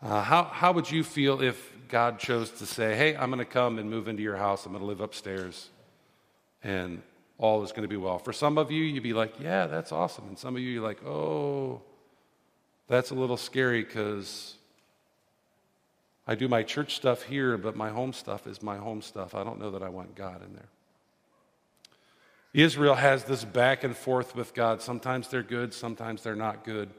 Uh, 0.00 0.22
how, 0.22 0.44
how 0.44 0.72
would 0.72 0.90
you 0.90 1.04
feel 1.04 1.42
if 1.42 1.71
God 1.88 2.18
chose 2.18 2.50
to 2.52 2.66
say, 2.66 2.96
Hey, 2.96 3.16
I'm 3.16 3.30
going 3.30 3.38
to 3.38 3.44
come 3.44 3.78
and 3.78 3.90
move 3.90 4.08
into 4.08 4.22
your 4.22 4.36
house, 4.36 4.66
I'm 4.66 4.72
going 4.72 4.82
to 4.82 4.86
live 4.86 5.00
upstairs, 5.00 5.68
and 6.62 7.02
all 7.38 7.62
is 7.64 7.72
going 7.72 7.82
to 7.82 7.88
be 7.88 7.96
well? 7.96 8.18
For 8.18 8.32
some 8.32 8.56
of 8.58 8.70
you, 8.70 8.84
you'd 8.84 9.02
be 9.02 9.12
like, 9.12 9.40
Yeah, 9.40 9.66
that's 9.66 9.92
awesome. 9.92 10.28
And 10.28 10.38
some 10.38 10.56
of 10.56 10.62
you, 10.62 10.70
you're 10.70 10.82
like, 10.82 11.04
Oh, 11.04 11.82
that's 12.88 13.10
a 13.10 13.14
little 13.14 13.36
scary 13.36 13.82
because 13.82 14.56
I 16.26 16.34
do 16.34 16.48
my 16.48 16.62
church 16.62 16.94
stuff 16.94 17.22
here, 17.22 17.58
but 17.58 17.74
my 17.74 17.90
home 17.90 18.12
stuff 18.12 18.46
is 18.46 18.62
my 18.62 18.76
home 18.76 19.02
stuff. 19.02 19.34
I 19.34 19.42
don't 19.44 19.58
know 19.58 19.72
that 19.72 19.82
I 19.82 19.88
want 19.88 20.14
God 20.14 20.42
in 20.44 20.54
there. 20.54 20.68
Israel 22.54 22.94
has 22.94 23.24
this 23.24 23.44
back 23.44 23.82
and 23.82 23.96
forth 23.96 24.36
with 24.36 24.54
God. 24.54 24.82
Sometimes 24.82 25.28
they're 25.28 25.42
good, 25.42 25.72
sometimes 25.72 26.22
they're 26.22 26.36
not 26.36 26.64
good. 26.64 26.90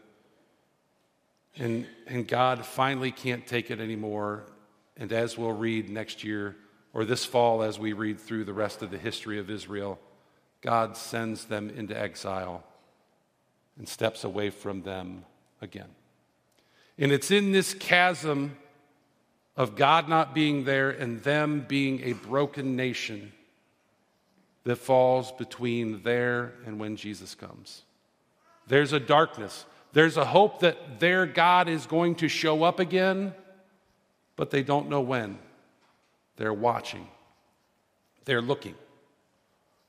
And, 1.57 1.85
and 2.07 2.27
God 2.27 2.65
finally 2.65 3.11
can't 3.11 3.45
take 3.45 3.69
it 3.69 3.79
anymore. 3.79 4.43
And 4.97 5.12
as 5.12 5.38
we'll 5.38 5.51
read 5.51 5.89
next 5.89 6.23
year, 6.23 6.55
or 6.93 7.05
this 7.05 7.25
fall, 7.25 7.63
as 7.63 7.79
we 7.79 7.93
read 7.93 8.19
through 8.19 8.45
the 8.45 8.53
rest 8.53 8.81
of 8.81 8.91
the 8.91 8.97
history 8.97 9.39
of 9.39 9.50
Israel, 9.50 10.00
God 10.62 10.95
sends 10.95 11.45
them 11.45 11.69
into 11.69 12.00
exile 12.00 12.63
and 13.77 13.88
steps 13.88 14.23
away 14.23 14.50
from 14.50 14.83
them 14.83 15.25
again. 15.62 15.89
And 16.97 17.12
it's 17.12 17.31
in 17.31 17.51
this 17.51 17.73
chasm 17.73 18.55
of 19.57 19.75
God 19.75 20.07
not 20.07 20.35
being 20.35 20.63
there 20.63 20.91
and 20.91 21.21
them 21.23 21.65
being 21.67 22.01
a 22.03 22.13
broken 22.13 22.75
nation 22.75 23.31
that 24.63 24.77
falls 24.77 25.31
between 25.31 26.03
there 26.03 26.53
and 26.65 26.79
when 26.79 26.95
Jesus 26.95 27.35
comes. 27.35 27.83
There's 28.67 28.93
a 28.93 29.00
darkness. 29.00 29.65
There's 29.91 30.17
a 30.17 30.25
hope 30.25 30.62
that 30.62 31.00
their 31.00 31.25
God 31.25 31.67
is 31.67 31.85
going 31.85 32.15
to 32.15 32.27
show 32.27 32.63
up 32.63 32.79
again, 32.79 33.33
but 34.35 34.51
they 34.51 34.63
don't 34.63 34.89
know 34.89 35.01
when. 35.01 35.37
They're 36.35 36.53
watching, 36.53 37.07
they're 38.25 38.41
looking, 38.41 38.75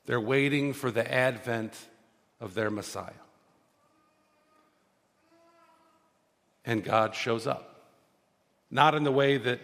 they're 0.05 0.21
waiting 0.21 0.75
for 0.75 0.91
the 0.91 1.11
advent 1.11 1.73
of 2.39 2.53
their 2.55 2.71
Messiah. 2.71 3.13
and 6.65 6.83
God 6.83 7.15
shows 7.15 7.47
up. 7.47 7.81
Not 8.71 8.95
in 8.95 9.05
the 9.05 9.13
way 9.13 9.37
that 9.37 9.61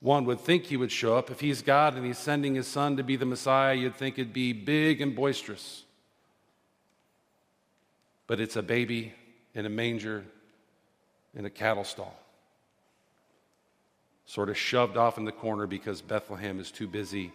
one 0.00 0.24
would 0.24 0.40
think 0.40 0.64
he 0.64 0.76
would 0.76 0.90
show 0.90 1.16
up. 1.16 1.30
If 1.30 1.40
he's 1.40 1.62
God 1.62 1.94
and 1.94 2.06
he's 2.06 2.18
sending 2.18 2.54
his 2.54 2.66
son 2.66 2.96
to 2.96 3.02
be 3.02 3.16
the 3.16 3.26
Messiah, 3.26 3.74
you'd 3.74 3.96
think 3.96 4.18
it'd 4.18 4.32
be 4.32 4.52
big 4.52 5.00
and 5.00 5.14
boisterous. 5.14 5.84
But 8.26 8.40
it's 8.40 8.56
a 8.56 8.62
baby 8.62 9.12
in 9.54 9.66
a 9.66 9.68
manger 9.68 10.24
in 11.34 11.44
a 11.44 11.50
cattle 11.50 11.84
stall. 11.84 12.19
Sort 14.30 14.48
of 14.48 14.56
shoved 14.56 14.96
off 14.96 15.18
in 15.18 15.24
the 15.24 15.32
corner 15.32 15.66
because 15.66 16.00
Bethlehem 16.00 16.60
is 16.60 16.70
too 16.70 16.86
busy 16.86 17.32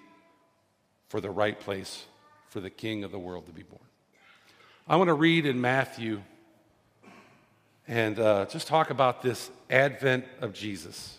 for 1.10 1.20
the 1.20 1.30
right 1.30 1.60
place 1.60 2.06
for 2.48 2.62
the 2.62 2.70
King 2.70 3.04
of 3.04 3.12
the 3.12 3.20
world 3.20 3.48
to 3.48 3.52
be 3.52 3.64
born. 3.64 3.84
I 4.88 4.96
want 4.96 5.10
to 5.10 5.14
read 5.14 5.46
in 5.46 5.60
Matthew 5.60 6.22
and 7.86 8.18
uh, 8.18 8.46
just 8.46 8.68
talk 8.68 8.92
about 8.92 9.22
this 9.22 9.52
advent 9.70 10.24
of 10.40 10.54
Jesus. 10.54 11.18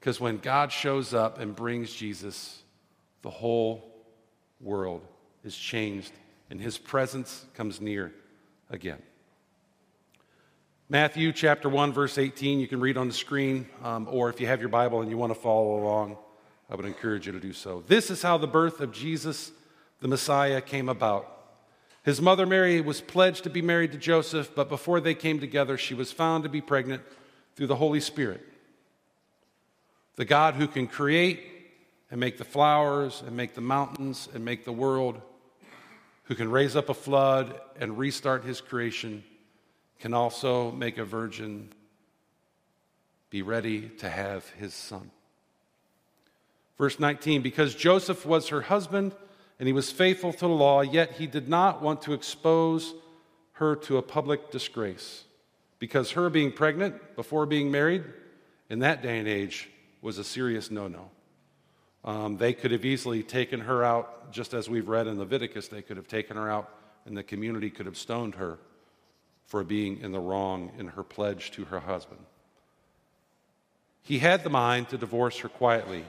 Because 0.00 0.20
when 0.20 0.36
God 0.36 0.70
shows 0.70 1.14
up 1.14 1.38
and 1.38 1.56
brings 1.56 1.90
Jesus, 1.90 2.62
the 3.22 3.30
whole 3.30 3.90
world 4.60 5.00
is 5.44 5.56
changed 5.56 6.12
and 6.50 6.60
his 6.60 6.76
presence 6.76 7.46
comes 7.54 7.80
near 7.80 8.12
again. 8.68 9.00
Matthew 10.90 11.34
chapter 11.34 11.68
1, 11.68 11.92
verse 11.92 12.16
18, 12.16 12.60
you 12.60 12.66
can 12.66 12.80
read 12.80 12.96
on 12.96 13.08
the 13.08 13.12
screen, 13.14 13.68
um, 13.84 14.08
or 14.10 14.30
if 14.30 14.40
you 14.40 14.46
have 14.46 14.60
your 14.60 14.70
Bible 14.70 15.02
and 15.02 15.10
you 15.10 15.18
want 15.18 15.34
to 15.34 15.38
follow 15.38 15.78
along, 15.78 16.16
I 16.70 16.76
would 16.76 16.86
encourage 16.86 17.26
you 17.26 17.32
to 17.32 17.40
do 17.40 17.52
so. 17.52 17.84
This 17.86 18.08
is 18.08 18.22
how 18.22 18.38
the 18.38 18.46
birth 18.46 18.80
of 18.80 18.90
Jesus, 18.90 19.52
the 20.00 20.08
Messiah, 20.08 20.62
came 20.62 20.88
about. 20.88 21.30
His 22.04 22.22
mother 22.22 22.46
Mary 22.46 22.80
was 22.80 23.02
pledged 23.02 23.44
to 23.44 23.50
be 23.50 23.60
married 23.60 23.92
to 23.92 23.98
Joseph, 23.98 24.52
but 24.54 24.70
before 24.70 24.98
they 24.98 25.12
came 25.12 25.40
together, 25.40 25.76
she 25.76 25.92
was 25.92 26.10
found 26.10 26.44
to 26.44 26.48
be 26.48 26.62
pregnant 26.62 27.02
through 27.54 27.66
the 27.66 27.76
Holy 27.76 28.00
Spirit. 28.00 28.40
The 30.16 30.24
God 30.24 30.54
who 30.54 30.66
can 30.66 30.86
create 30.86 31.44
and 32.10 32.18
make 32.18 32.38
the 32.38 32.44
flowers 32.44 33.22
and 33.26 33.36
make 33.36 33.52
the 33.52 33.60
mountains 33.60 34.30
and 34.32 34.42
make 34.42 34.64
the 34.64 34.72
world, 34.72 35.20
who 36.22 36.34
can 36.34 36.50
raise 36.50 36.76
up 36.76 36.88
a 36.88 36.94
flood 36.94 37.60
and 37.78 37.98
restart 37.98 38.42
his 38.42 38.62
creation 38.62 39.22
can 39.98 40.14
also 40.14 40.70
make 40.70 40.98
a 40.98 41.04
virgin 41.04 41.72
be 43.30 43.42
ready 43.42 43.88
to 43.98 44.08
have 44.08 44.48
his 44.50 44.72
son. 44.72 45.10
Verse 46.78 46.98
19 46.98 47.42
Because 47.42 47.74
Joseph 47.74 48.24
was 48.24 48.48
her 48.48 48.62
husband 48.62 49.14
and 49.58 49.66
he 49.66 49.72
was 49.72 49.90
faithful 49.90 50.32
to 50.32 50.38
the 50.38 50.48
law, 50.48 50.80
yet 50.80 51.12
he 51.12 51.26
did 51.26 51.48
not 51.48 51.82
want 51.82 52.02
to 52.02 52.12
expose 52.12 52.94
her 53.54 53.74
to 53.74 53.96
a 53.96 54.02
public 54.02 54.50
disgrace. 54.50 55.24
Because 55.80 56.12
her 56.12 56.30
being 56.30 56.52
pregnant 56.52 57.16
before 57.16 57.44
being 57.46 57.70
married 57.70 58.04
in 58.70 58.80
that 58.80 59.02
day 59.02 59.18
and 59.18 59.28
age 59.28 59.68
was 60.00 60.18
a 60.18 60.24
serious 60.24 60.70
no 60.70 60.88
no. 60.88 61.10
Um, 62.04 62.36
they 62.36 62.52
could 62.52 62.70
have 62.70 62.84
easily 62.84 63.22
taken 63.24 63.60
her 63.60 63.82
out, 63.82 64.32
just 64.32 64.54
as 64.54 64.70
we've 64.70 64.88
read 64.88 65.08
in 65.08 65.18
Leviticus, 65.18 65.68
they 65.68 65.82
could 65.82 65.96
have 65.96 66.06
taken 66.06 66.36
her 66.36 66.48
out 66.48 66.72
and 67.04 67.16
the 67.16 67.22
community 67.22 67.70
could 67.70 67.86
have 67.86 67.98
stoned 67.98 68.36
her 68.36 68.58
for 69.48 69.64
being 69.64 70.00
in 70.00 70.12
the 70.12 70.20
wrong 70.20 70.70
in 70.78 70.88
her 70.88 71.02
pledge 71.02 71.50
to 71.52 71.64
her 71.64 71.80
husband. 71.80 72.20
He 74.02 74.18
had 74.18 74.44
the 74.44 74.50
mind 74.50 74.90
to 74.90 74.98
divorce 74.98 75.38
her 75.38 75.48
quietly. 75.48 76.04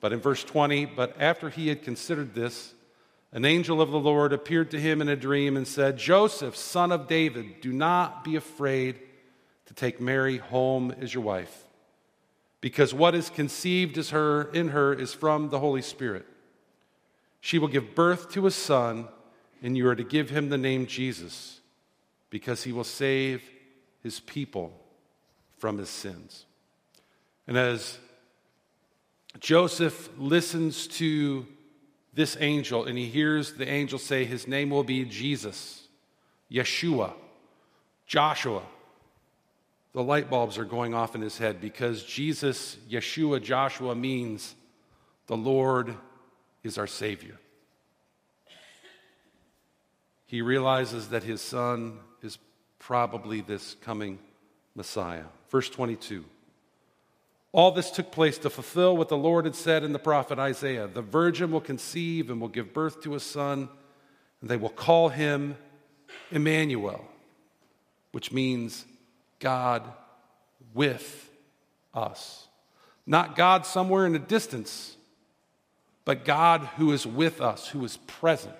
But 0.00 0.12
in 0.12 0.20
verse 0.20 0.44
20, 0.44 0.84
but 0.84 1.16
after 1.18 1.48
he 1.48 1.68
had 1.68 1.82
considered 1.82 2.34
this, 2.34 2.74
an 3.32 3.44
angel 3.44 3.80
of 3.80 3.90
the 3.90 3.98
Lord 3.98 4.32
appeared 4.32 4.70
to 4.72 4.80
him 4.80 5.00
in 5.00 5.08
a 5.08 5.16
dream 5.16 5.56
and 5.56 5.66
said, 5.66 5.96
Joseph, 5.96 6.56
son 6.56 6.92
of 6.92 7.08
David, 7.08 7.60
do 7.60 7.72
not 7.72 8.22
be 8.22 8.36
afraid 8.36 8.98
to 9.66 9.74
take 9.74 10.00
Mary 10.00 10.38
home 10.38 10.94
as 11.00 11.14
your 11.14 11.24
wife, 11.24 11.64
because 12.60 12.94
what 12.94 13.14
is 13.14 13.30
conceived 13.30 13.98
is 13.98 14.10
her, 14.10 14.44
in 14.52 14.68
her 14.68 14.92
is 14.92 15.12
from 15.12 15.48
the 15.48 15.58
Holy 15.58 15.82
Spirit. 15.82 16.26
She 17.40 17.58
will 17.58 17.68
give 17.68 17.94
birth 17.94 18.30
to 18.32 18.46
a 18.46 18.50
son, 18.50 19.08
and 19.62 19.76
you 19.76 19.88
are 19.88 19.96
to 19.96 20.04
give 20.04 20.30
him 20.30 20.48
the 20.48 20.58
name 20.58 20.86
Jesus 20.86 21.60
because 22.30 22.64
he 22.64 22.72
will 22.72 22.84
save 22.84 23.42
his 24.02 24.20
people 24.20 24.72
from 25.58 25.78
his 25.78 25.88
sins. 25.88 26.44
And 27.46 27.56
as 27.56 27.98
Joseph 29.38 30.08
listens 30.18 30.86
to 30.86 31.46
this 32.14 32.36
angel 32.40 32.84
and 32.86 32.96
he 32.96 33.06
hears 33.06 33.52
the 33.52 33.68
angel 33.68 33.98
say 33.98 34.24
his 34.24 34.48
name 34.48 34.70
will 34.70 34.84
be 34.84 35.04
Jesus, 35.04 35.86
Yeshua, 36.50 37.12
Joshua, 38.06 38.62
the 39.92 40.02
light 40.02 40.28
bulbs 40.28 40.58
are 40.58 40.64
going 40.64 40.94
off 40.94 41.14
in 41.14 41.20
his 41.20 41.38
head 41.38 41.60
because 41.60 42.02
Jesus, 42.02 42.76
Yeshua, 42.88 43.42
Joshua 43.42 43.94
means 43.94 44.54
the 45.26 45.36
Lord 45.36 45.94
is 46.62 46.78
our 46.78 46.86
Savior. 46.86 47.38
He 50.26 50.42
realizes 50.42 51.08
that 51.08 51.22
his 51.22 51.40
son 51.40 51.98
probably 52.86 53.40
this 53.40 53.74
coming 53.80 54.16
Messiah. 54.76 55.24
Verse 55.50 55.68
22. 55.68 56.24
All 57.50 57.72
this 57.72 57.90
took 57.90 58.12
place 58.12 58.38
to 58.38 58.48
fulfill 58.48 58.96
what 58.96 59.08
the 59.08 59.16
Lord 59.16 59.44
had 59.44 59.56
said 59.56 59.82
in 59.82 59.92
the 59.92 59.98
prophet 59.98 60.38
Isaiah 60.38 60.86
The 60.86 61.02
virgin 61.02 61.50
will 61.50 61.60
conceive 61.60 62.30
and 62.30 62.40
will 62.40 62.46
give 62.46 62.72
birth 62.72 63.02
to 63.02 63.16
a 63.16 63.20
son, 63.20 63.68
and 64.40 64.48
they 64.48 64.56
will 64.56 64.68
call 64.68 65.08
him 65.08 65.56
Emmanuel, 66.30 67.04
which 68.12 68.30
means 68.30 68.84
God 69.40 69.82
with 70.72 71.28
us. 71.92 72.46
Not 73.04 73.34
God 73.34 73.66
somewhere 73.66 74.06
in 74.06 74.12
the 74.12 74.20
distance, 74.20 74.96
but 76.04 76.24
God 76.24 76.60
who 76.76 76.92
is 76.92 77.04
with 77.04 77.40
us, 77.40 77.66
who 77.66 77.84
is 77.84 77.96
present, 77.96 78.54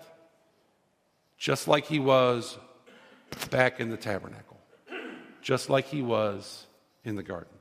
just 1.38 1.68
like 1.68 1.86
he 1.86 2.00
was 2.00 2.58
back 3.50 3.80
in 3.80 3.90
the 3.90 3.96
tabernacle, 3.96 4.58
just 5.42 5.70
like 5.70 5.86
he 5.86 6.02
was 6.02 6.66
in 7.04 7.16
the 7.16 7.22
garden. 7.22 7.52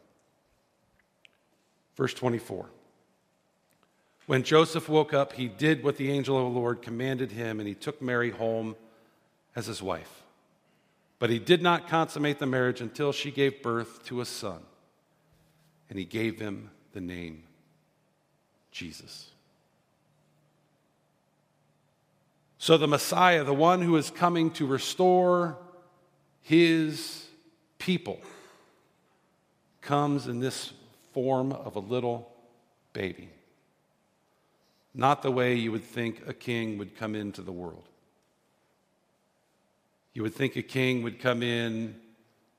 Verse 1.95 2.13
24. 2.13 2.69
When 4.25 4.43
Joseph 4.43 4.89
woke 4.89 5.13
up, 5.13 5.33
he 5.33 5.47
did 5.47 5.83
what 5.83 5.97
the 5.97 6.11
angel 6.11 6.37
of 6.37 6.51
the 6.51 6.59
Lord 6.59 6.81
commanded 6.81 7.31
him, 7.31 7.59
and 7.59 7.67
he 7.67 7.75
took 7.75 8.01
Mary 8.01 8.31
home 8.31 8.75
as 9.55 9.67
his 9.67 9.81
wife. 9.81 10.23
But 11.19 11.29
he 11.29 11.39
did 11.39 11.61
not 11.61 11.87
consummate 11.87 12.39
the 12.39 12.45
marriage 12.45 12.81
until 12.81 13.11
she 13.11 13.31
gave 13.31 13.61
birth 13.61 14.03
to 14.05 14.21
a 14.21 14.25
son, 14.25 14.61
and 15.89 15.99
he 15.99 16.05
gave 16.05 16.39
him 16.39 16.71
the 16.93 17.01
name 17.01 17.43
Jesus. 18.71 19.29
So, 22.65 22.79
the 22.79 22.87
Messiah, 22.87 23.43
the 23.43 23.53
one 23.53 23.83
who 23.83 23.95
is 23.95 24.09
coming 24.09 24.49
to 24.53 24.65
restore 24.65 25.55
his 26.41 27.27
people, 27.77 28.19
comes 29.81 30.25
in 30.25 30.39
this 30.39 30.73
form 31.13 31.51
of 31.51 31.75
a 31.75 31.79
little 31.79 32.27
baby. 32.91 33.29
Not 34.95 35.21
the 35.21 35.29
way 35.29 35.53
you 35.53 35.71
would 35.73 35.83
think 35.83 36.23
a 36.27 36.33
king 36.33 36.79
would 36.79 36.97
come 36.97 37.13
into 37.13 37.43
the 37.43 37.51
world. 37.51 37.87
You 40.15 40.23
would 40.23 40.33
think 40.33 40.55
a 40.55 40.63
king 40.63 41.03
would 41.03 41.19
come 41.19 41.43
in 41.43 41.93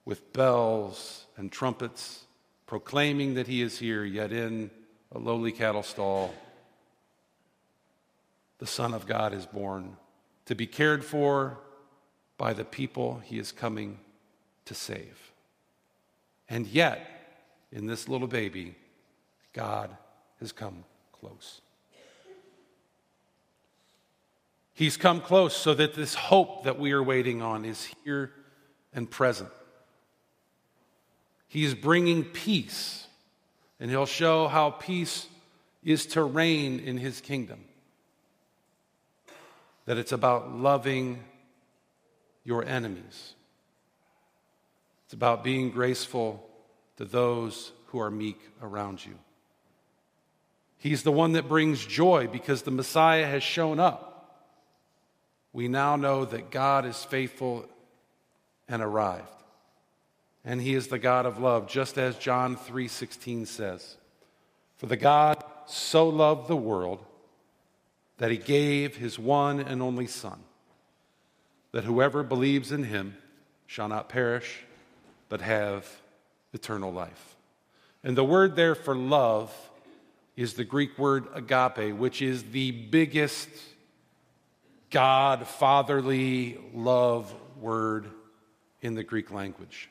with 0.04 0.32
bells 0.32 1.26
and 1.36 1.50
trumpets, 1.50 2.26
proclaiming 2.68 3.34
that 3.34 3.48
he 3.48 3.60
is 3.60 3.80
here, 3.80 4.04
yet 4.04 4.30
in 4.30 4.70
a 5.10 5.18
lowly 5.18 5.50
cattle 5.50 5.82
stall 5.82 6.32
the 8.58 8.66
Son 8.66 8.94
of 8.94 9.06
God 9.06 9.34
is 9.34 9.46
born, 9.46 9.96
to 10.46 10.54
be 10.54 10.66
cared 10.66 11.04
for 11.04 11.58
by 12.38 12.52
the 12.52 12.64
people 12.64 13.20
he 13.24 13.38
is 13.38 13.52
coming 13.52 13.98
to 14.64 14.74
save. 14.74 15.32
And 16.48 16.66
yet, 16.66 17.06
in 17.72 17.86
this 17.86 18.08
little 18.08 18.28
baby, 18.28 18.76
God 19.52 19.90
has 20.40 20.52
come 20.52 20.84
close. 21.12 21.60
He's 24.72 24.96
come 24.96 25.20
close 25.20 25.56
so 25.56 25.74
that 25.74 25.94
this 25.94 26.14
hope 26.14 26.64
that 26.64 26.78
we 26.78 26.92
are 26.92 27.02
waiting 27.02 27.40
on 27.40 27.64
is 27.64 27.88
here 28.04 28.32
and 28.92 29.10
present. 29.10 29.50
He 31.48 31.64
is 31.64 31.74
bringing 31.74 32.24
peace, 32.24 33.06
and 33.80 33.90
he'll 33.90 34.06
show 34.06 34.48
how 34.48 34.70
peace 34.70 35.26
is 35.82 36.06
to 36.06 36.22
reign 36.22 36.80
in 36.80 36.98
his 36.98 37.20
kingdom 37.20 37.64
that 39.86 39.98
it's 39.98 40.12
about 40.12 40.54
loving 40.54 41.24
your 42.44 42.64
enemies. 42.64 43.34
It's 45.04 45.14
about 45.14 45.42
being 45.42 45.70
graceful 45.70 46.48
to 46.96 47.04
those 47.04 47.72
who 47.86 48.00
are 48.00 48.10
meek 48.10 48.40
around 48.60 49.04
you. 49.04 49.14
He's 50.78 51.02
the 51.02 51.12
one 51.12 51.32
that 51.32 51.48
brings 51.48 51.86
joy 51.86 52.28
because 52.30 52.62
the 52.62 52.70
Messiah 52.70 53.26
has 53.26 53.42
shown 53.42 53.80
up. 53.80 54.12
We 55.52 55.68
now 55.68 55.96
know 55.96 56.24
that 56.24 56.50
God 56.50 56.84
is 56.84 57.02
faithful 57.04 57.66
and 58.68 58.82
arrived. 58.82 59.28
And 60.44 60.60
he 60.60 60.74
is 60.74 60.88
the 60.88 60.98
God 60.98 61.26
of 61.26 61.38
love, 61.38 61.66
just 61.66 61.98
as 61.98 62.18
John 62.18 62.56
3:16 62.56 63.46
says. 63.46 63.96
For 64.76 64.86
the 64.86 64.96
God 64.96 65.42
so 65.66 66.08
loved 66.08 66.48
the 66.48 66.56
world 66.56 67.04
that 68.18 68.30
he 68.30 68.36
gave 68.36 68.96
his 68.96 69.18
one 69.18 69.60
and 69.60 69.82
only 69.82 70.06
Son, 70.06 70.40
that 71.72 71.84
whoever 71.84 72.22
believes 72.22 72.72
in 72.72 72.84
him 72.84 73.16
shall 73.66 73.88
not 73.88 74.08
perish, 74.08 74.60
but 75.28 75.40
have 75.40 75.86
eternal 76.52 76.92
life. 76.92 77.36
And 78.02 78.16
the 78.16 78.24
word 78.24 78.56
there 78.56 78.74
for 78.74 78.94
love 78.94 79.52
is 80.36 80.54
the 80.54 80.64
Greek 80.64 80.98
word 80.98 81.26
agape, 81.34 81.94
which 81.96 82.22
is 82.22 82.44
the 82.44 82.70
biggest 82.70 83.48
God 84.90 85.46
fatherly 85.46 86.58
love 86.72 87.34
word 87.60 88.10
in 88.80 88.94
the 88.94 89.02
Greek 89.02 89.30
language. 89.30 89.88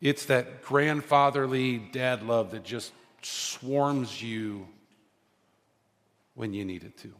It's 0.00 0.26
that 0.26 0.62
grandfatherly 0.62 1.78
dad 1.78 2.22
love 2.22 2.52
that 2.52 2.64
just 2.64 2.92
swarms 3.22 4.22
you 4.22 4.68
when 6.34 6.52
you 6.52 6.64
need 6.64 6.84
it 6.84 6.96
to. 6.98 7.12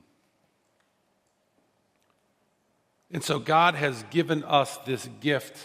And 3.10 3.22
so 3.22 3.38
God 3.38 3.74
has 3.74 4.04
given 4.10 4.44
us 4.44 4.76
this 4.78 5.08
gift, 5.20 5.56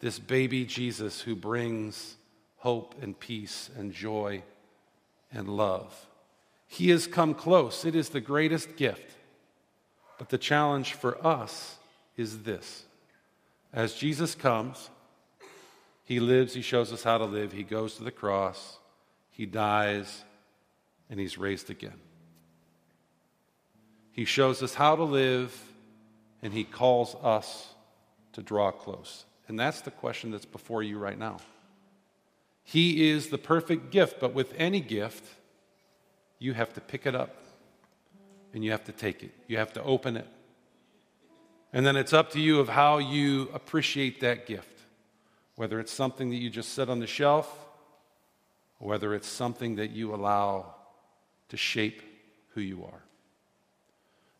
this 0.00 0.18
baby 0.18 0.64
Jesus 0.64 1.20
who 1.20 1.36
brings 1.36 2.16
hope 2.56 2.94
and 3.00 3.18
peace 3.18 3.70
and 3.78 3.92
joy 3.92 4.42
and 5.32 5.48
love. 5.48 6.06
He 6.66 6.90
has 6.90 7.06
come 7.06 7.34
close. 7.34 7.84
It 7.84 7.94
is 7.94 8.08
the 8.08 8.20
greatest 8.20 8.76
gift. 8.76 9.16
But 10.18 10.28
the 10.28 10.38
challenge 10.38 10.94
for 10.94 11.24
us 11.24 11.76
is 12.16 12.42
this 12.42 12.84
as 13.72 13.94
Jesus 13.94 14.34
comes, 14.34 14.90
he 16.04 16.20
lives, 16.20 16.54
he 16.54 16.62
shows 16.62 16.92
us 16.92 17.02
how 17.02 17.18
to 17.18 17.24
live, 17.24 17.52
he 17.52 17.62
goes 17.62 17.96
to 17.96 18.04
the 18.04 18.10
cross, 18.10 18.78
he 19.30 19.46
dies, 19.46 20.22
and 21.08 21.18
he's 21.18 21.38
raised 21.38 21.70
again. 21.70 21.98
He 24.12 24.26
shows 24.26 24.62
us 24.62 24.74
how 24.74 24.96
to 24.96 25.02
live, 25.02 25.58
and 26.42 26.52
he 26.52 26.62
calls 26.62 27.16
us 27.22 27.74
to 28.34 28.42
draw 28.42 28.70
close. 28.70 29.24
And 29.48 29.58
that's 29.58 29.80
the 29.80 29.90
question 29.90 30.30
that's 30.30 30.44
before 30.44 30.82
you 30.82 30.98
right 30.98 31.18
now. 31.18 31.38
He 32.62 33.10
is 33.10 33.28
the 33.28 33.38
perfect 33.38 33.90
gift, 33.90 34.20
but 34.20 34.34
with 34.34 34.54
any 34.56 34.80
gift, 34.80 35.26
you 36.38 36.52
have 36.52 36.72
to 36.74 36.80
pick 36.80 37.06
it 37.06 37.14
up 37.14 37.34
and 38.52 38.64
you 38.64 38.70
have 38.70 38.84
to 38.84 38.92
take 38.92 39.22
it. 39.22 39.32
You 39.48 39.58
have 39.58 39.72
to 39.74 39.82
open 39.82 40.16
it. 40.16 40.28
And 41.72 41.84
then 41.84 41.96
it's 41.96 42.12
up 42.12 42.30
to 42.30 42.40
you 42.40 42.60
of 42.60 42.68
how 42.68 42.98
you 42.98 43.50
appreciate 43.52 44.20
that 44.20 44.46
gift 44.46 44.73
whether 45.56 45.80
it's 45.80 45.92
something 45.92 46.30
that 46.30 46.36
you 46.36 46.50
just 46.50 46.72
set 46.72 46.88
on 46.88 46.98
the 46.98 47.06
shelf, 47.06 47.52
or 48.80 48.88
whether 48.88 49.14
it's 49.14 49.28
something 49.28 49.76
that 49.76 49.90
you 49.90 50.14
allow 50.14 50.74
to 51.48 51.56
shape 51.56 52.02
who 52.54 52.60
you 52.60 52.84
are. 52.84 53.02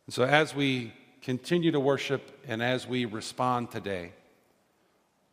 And 0.05 0.13
so, 0.13 0.23
as 0.23 0.53
we 0.53 0.93
continue 1.21 1.71
to 1.71 1.79
worship 1.79 2.43
and 2.47 2.61
as 2.61 2.87
we 2.87 3.05
respond 3.05 3.71
today, 3.71 4.11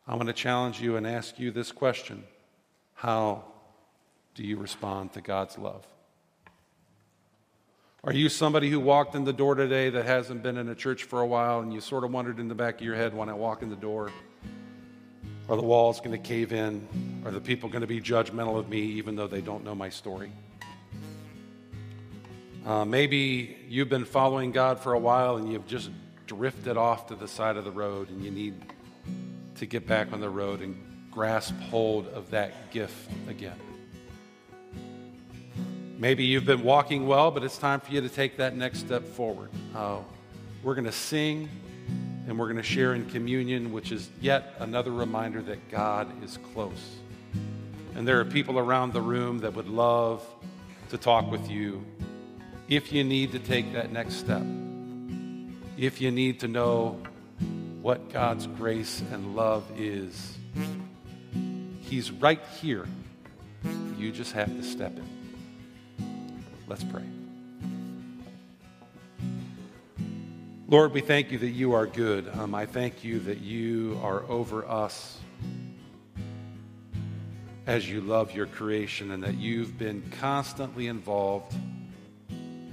I 0.07 0.15
want 0.15 0.27
to 0.27 0.33
challenge 0.33 0.81
you 0.81 0.97
and 0.97 1.05
ask 1.05 1.39
you 1.39 1.51
this 1.51 1.71
question 1.71 2.23
How 2.95 3.43
do 4.35 4.43
you 4.43 4.57
respond 4.57 5.13
to 5.13 5.21
God's 5.21 5.57
love? 5.57 5.85
Are 8.05 8.11
you 8.11 8.27
somebody 8.27 8.69
who 8.69 8.81
walked 8.81 9.15
in 9.15 9.23
the 9.23 9.31
door 9.31 9.55
today 9.55 9.89
that 9.89 10.05
hasn't 10.05 10.43
been 10.43 10.57
in 10.57 10.67
a 10.67 10.75
church 10.75 11.03
for 11.03 11.21
a 11.21 11.25
while 11.25 11.61
and 11.61 11.73
you 11.73 11.79
sort 11.79 12.03
of 12.03 12.11
wondered 12.11 12.37
in 12.37 12.49
the 12.49 12.55
back 12.55 12.75
of 12.75 12.81
your 12.81 12.95
head 12.95 13.13
when 13.13 13.29
I 13.29 13.33
walk 13.33 13.61
in 13.61 13.69
the 13.69 13.77
door? 13.77 14.11
Are 15.49 15.57
the 15.57 15.61
walls 15.61 15.99
going 15.99 16.11
to 16.11 16.17
cave 16.17 16.53
in? 16.53 16.87
Are 17.25 17.31
the 17.31 17.41
people 17.41 17.67
going 17.67 17.81
to 17.81 17.87
be 17.87 17.99
judgmental 17.99 18.57
of 18.57 18.69
me 18.69 18.79
even 18.79 19.15
though 19.17 19.27
they 19.27 19.41
don't 19.41 19.65
know 19.65 19.75
my 19.75 19.89
story? 19.89 20.31
Uh, 22.65 22.85
maybe 22.85 23.57
you've 23.67 23.89
been 23.89 24.05
following 24.05 24.53
God 24.53 24.79
for 24.79 24.93
a 24.93 24.99
while 24.99 25.35
and 25.35 25.51
you've 25.51 25.67
just 25.67 25.89
drifted 26.27 26.77
off 26.77 27.07
to 27.07 27.15
the 27.15 27.27
side 27.27 27.57
of 27.57 27.65
the 27.65 27.71
road 27.71 28.09
and 28.09 28.23
you 28.23 28.31
need 28.31 28.53
to 29.55 29.65
get 29.65 29.85
back 29.85 30.13
on 30.13 30.21
the 30.21 30.29
road 30.29 30.61
and 30.61 30.81
grasp 31.11 31.53
hold 31.69 32.07
of 32.07 32.31
that 32.31 32.71
gift 32.71 33.11
again. 33.27 33.59
Maybe 35.97 36.23
you've 36.23 36.45
been 36.45 36.63
walking 36.63 37.05
well, 37.05 37.31
but 37.31 37.43
it's 37.43 37.57
time 37.57 37.81
for 37.81 37.91
you 37.91 37.99
to 37.99 38.09
take 38.09 38.37
that 38.37 38.55
next 38.55 38.79
step 38.79 39.03
forward. 39.03 39.49
Uh, 39.75 39.99
we're 40.63 40.75
going 40.75 40.85
to 40.85 40.91
sing 40.91 41.49
and 42.27 42.39
we're 42.39 42.45
going 42.45 42.57
to 42.57 42.63
share 42.63 42.93
in 42.93 43.09
communion, 43.09 43.71
which 43.71 43.91
is 43.91 44.09
yet 44.21 44.55
another 44.59 44.91
reminder 44.91 45.41
that 45.41 45.69
God 45.69 46.23
is 46.23 46.37
close. 46.53 46.95
And 47.95 48.07
there 48.07 48.19
are 48.19 48.25
people 48.25 48.57
around 48.57 48.93
the 48.93 49.01
room 49.01 49.39
that 49.39 49.53
would 49.53 49.67
love 49.67 50.25
to 50.89 50.97
talk 50.97 51.29
with 51.29 51.49
you 51.49 51.85
if 52.67 52.91
you 52.91 53.03
need 53.03 53.31
to 53.33 53.39
take 53.39 53.73
that 53.73 53.91
next 53.91 54.15
step, 54.15 54.41
if 55.77 56.01
you 56.01 56.11
need 56.11 56.39
to 56.39 56.47
know 56.47 56.97
what 57.81 58.11
God's 58.11 58.47
grace 58.47 59.03
and 59.11 59.35
love 59.35 59.63
is. 59.77 60.37
He's 61.81 62.11
right 62.11 62.41
here. 62.61 62.87
You 63.97 64.11
just 64.11 64.31
have 64.31 64.47
to 64.47 64.63
step 64.63 64.97
in. 64.97 66.43
Let's 66.67 66.83
pray. 66.83 67.03
Lord, 70.73 70.91
we 70.91 71.01
thank 71.01 71.31
you 71.31 71.37
that 71.37 71.51
you 71.51 71.73
are 71.73 71.85
good. 71.85 72.27
Um, 72.33 72.55
I 72.55 72.65
thank 72.65 73.03
you 73.03 73.19
that 73.19 73.41
you 73.41 73.99
are 74.01 74.23
over 74.23 74.67
us 74.67 75.19
as 77.67 77.87
you 77.87 78.01
love 78.01 78.33
your 78.33 78.47
creation 78.47 79.11
and 79.11 79.21
that 79.21 79.35
you've 79.35 79.77
been 79.77 80.01
constantly 80.19 80.87
involved 80.87 81.55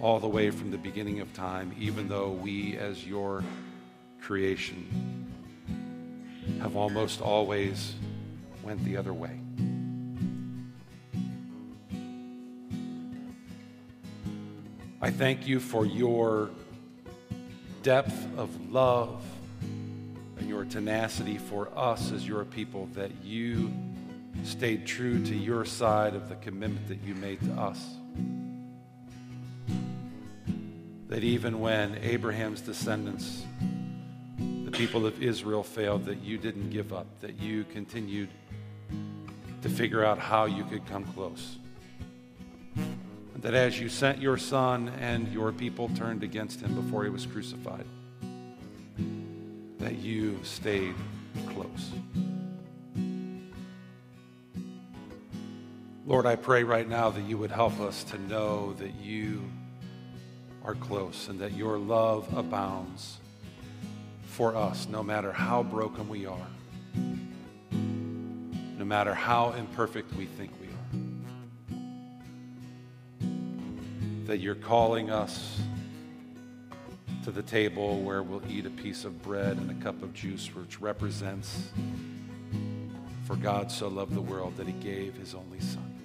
all 0.00 0.18
the 0.18 0.26
way 0.26 0.50
from 0.50 0.70
the 0.70 0.78
beginning 0.78 1.20
of 1.20 1.30
time, 1.34 1.76
even 1.78 2.08
though 2.08 2.30
we, 2.30 2.78
as 2.78 3.06
your 3.06 3.44
creation, 4.22 5.28
have 6.62 6.76
almost 6.76 7.20
always 7.20 7.96
went 8.62 8.82
the 8.82 8.96
other 8.96 9.12
way. 9.12 9.38
I 15.02 15.10
thank 15.10 15.46
you 15.46 15.60
for 15.60 15.84
your 15.84 16.48
depth 17.82 18.26
of 18.36 18.70
love 18.70 19.22
and 19.60 20.48
your 20.48 20.64
tenacity 20.64 21.38
for 21.38 21.70
us 21.76 22.12
as 22.12 22.26
your 22.26 22.44
people 22.44 22.86
that 22.94 23.10
you 23.22 23.72
stayed 24.44 24.86
true 24.86 25.24
to 25.24 25.34
your 25.34 25.64
side 25.64 26.14
of 26.14 26.28
the 26.28 26.36
commitment 26.36 26.88
that 26.88 27.02
you 27.02 27.14
made 27.14 27.40
to 27.40 27.52
us. 27.52 27.84
That 31.08 31.24
even 31.24 31.60
when 31.60 31.96
Abraham's 32.02 32.60
descendants, 32.60 33.44
the 34.38 34.70
people 34.70 35.06
of 35.06 35.22
Israel, 35.22 35.62
failed, 35.62 36.04
that 36.04 36.22
you 36.22 36.38
didn't 36.38 36.70
give 36.70 36.92
up, 36.92 37.06
that 37.20 37.40
you 37.40 37.64
continued 37.64 38.28
to 39.62 39.68
figure 39.68 40.04
out 40.04 40.18
how 40.18 40.44
you 40.44 40.64
could 40.64 40.86
come 40.86 41.04
close 41.04 41.58
that 43.40 43.54
as 43.54 43.80
you 43.80 43.88
sent 43.88 44.20
your 44.20 44.36
son 44.36 44.90
and 45.00 45.32
your 45.32 45.52
people 45.52 45.88
turned 45.90 46.22
against 46.22 46.60
him 46.60 46.74
before 46.74 47.04
he 47.04 47.10
was 47.10 47.24
crucified, 47.26 47.86
that 49.78 49.96
you 49.96 50.38
stayed 50.42 50.94
close. 51.48 51.92
Lord, 56.06 56.26
I 56.26 56.36
pray 56.36 56.64
right 56.64 56.88
now 56.88 57.10
that 57.10 57.22
you 57.22 57.38
would 57.38 57.52
help 57.52 57.80
us 57.80 58.04
to 58.04 58.18
know 58.18 58.74
that 58.74 58.94
you 58.96 59.42
are 60.64 60.74
close 60.74 61.28
and 61.28 61.38
that 61.40 61.52
your 61.52 61.78
love 61.78 62.28
abounds 62.36 63.18
for 64.24 64.54
us, 64.54 64.86
no 64.88 65.02
matter 65.02 65.32
how 65.32 65.62
broken 65.62 66.08
we 66.08 66.26
are, 66.26 66.46
no 67.72 68.84
matter 68.84 69.14
how 69.14 69.52
imperfect 69.52 70.12
we 70.14 70.26
think 70.26 70.50
we 70.60 70.69
that 74.30 74.38
you're 74.38 74.54
calling 74.54 75.10
us 75.10 75.60
to 77.24 77.32
the 77.32 77.42
table 77.42 78.00
where 78.00 78.22
we'll 78.22 78.48
eat 78.48 78.64
a 78.64 78.70
piece 78.70 79.04
of 79.04 79.20
bread 79.22 79.56
and 79.56 79.68
a 79.72 79.82
cup 79.82 80.00
of 80.04 80.14
juice, 80.14 80.54
which 80.54 80.80
represents 80.80 81.72
for 83.24 83.34
God 83.34 83.72
so 83.72 83.88
loved 83.88 84.14
the 84.14 84.20
world 84.20 84.56
that 84.56 84.68
he 84.68 84.72
gave 84.74 85.16
his 85.16 85.34
only 85.34 85.58
Son. 85.58 85.98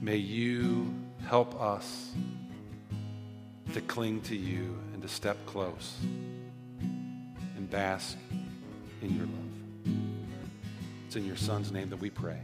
May 0.00 0.16
you 0.16 0.92
help 1.28 1.62
us 1.62 2.10
to 3.72 3.80
cling 3.82 4.20
to 4.22 4.34
you 4.34 4.76
and 4.92 5.00
to 5.00 5.06
step 5.06 5.36
close 5.46 5.94
and 6.80 7.70
bask 7.70 8.18
in 9.00 9.14
your 9.14 9.26
love. 9.26 9.94
It's 11.06 11.14
in 11.14 11.24
your 11.24 11.36
Son's 11.36 11.70
name 11.70 11.88
that 11.90 12.00
we 12.00 12.10
pray. 12.10 12.40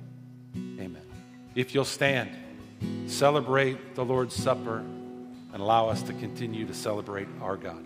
Amen. 0.79 1.12
If 1.55 1.75
you'll 1.75 1.85
stand, 1.85 2.31
celebrate 3.07 3.95
the 3.95 4.05
Lord's 4.05 4.35
Supper, 4.35 4.79
and 4.79 5.61
allow 5.61 5.89
us 5.89 6.03
to 6.05 6.13
continue 6.15 6.67
to 6.67 6.75
celebrate 6.75 7.29
our 7.43 7.57
God. 7.57 7.85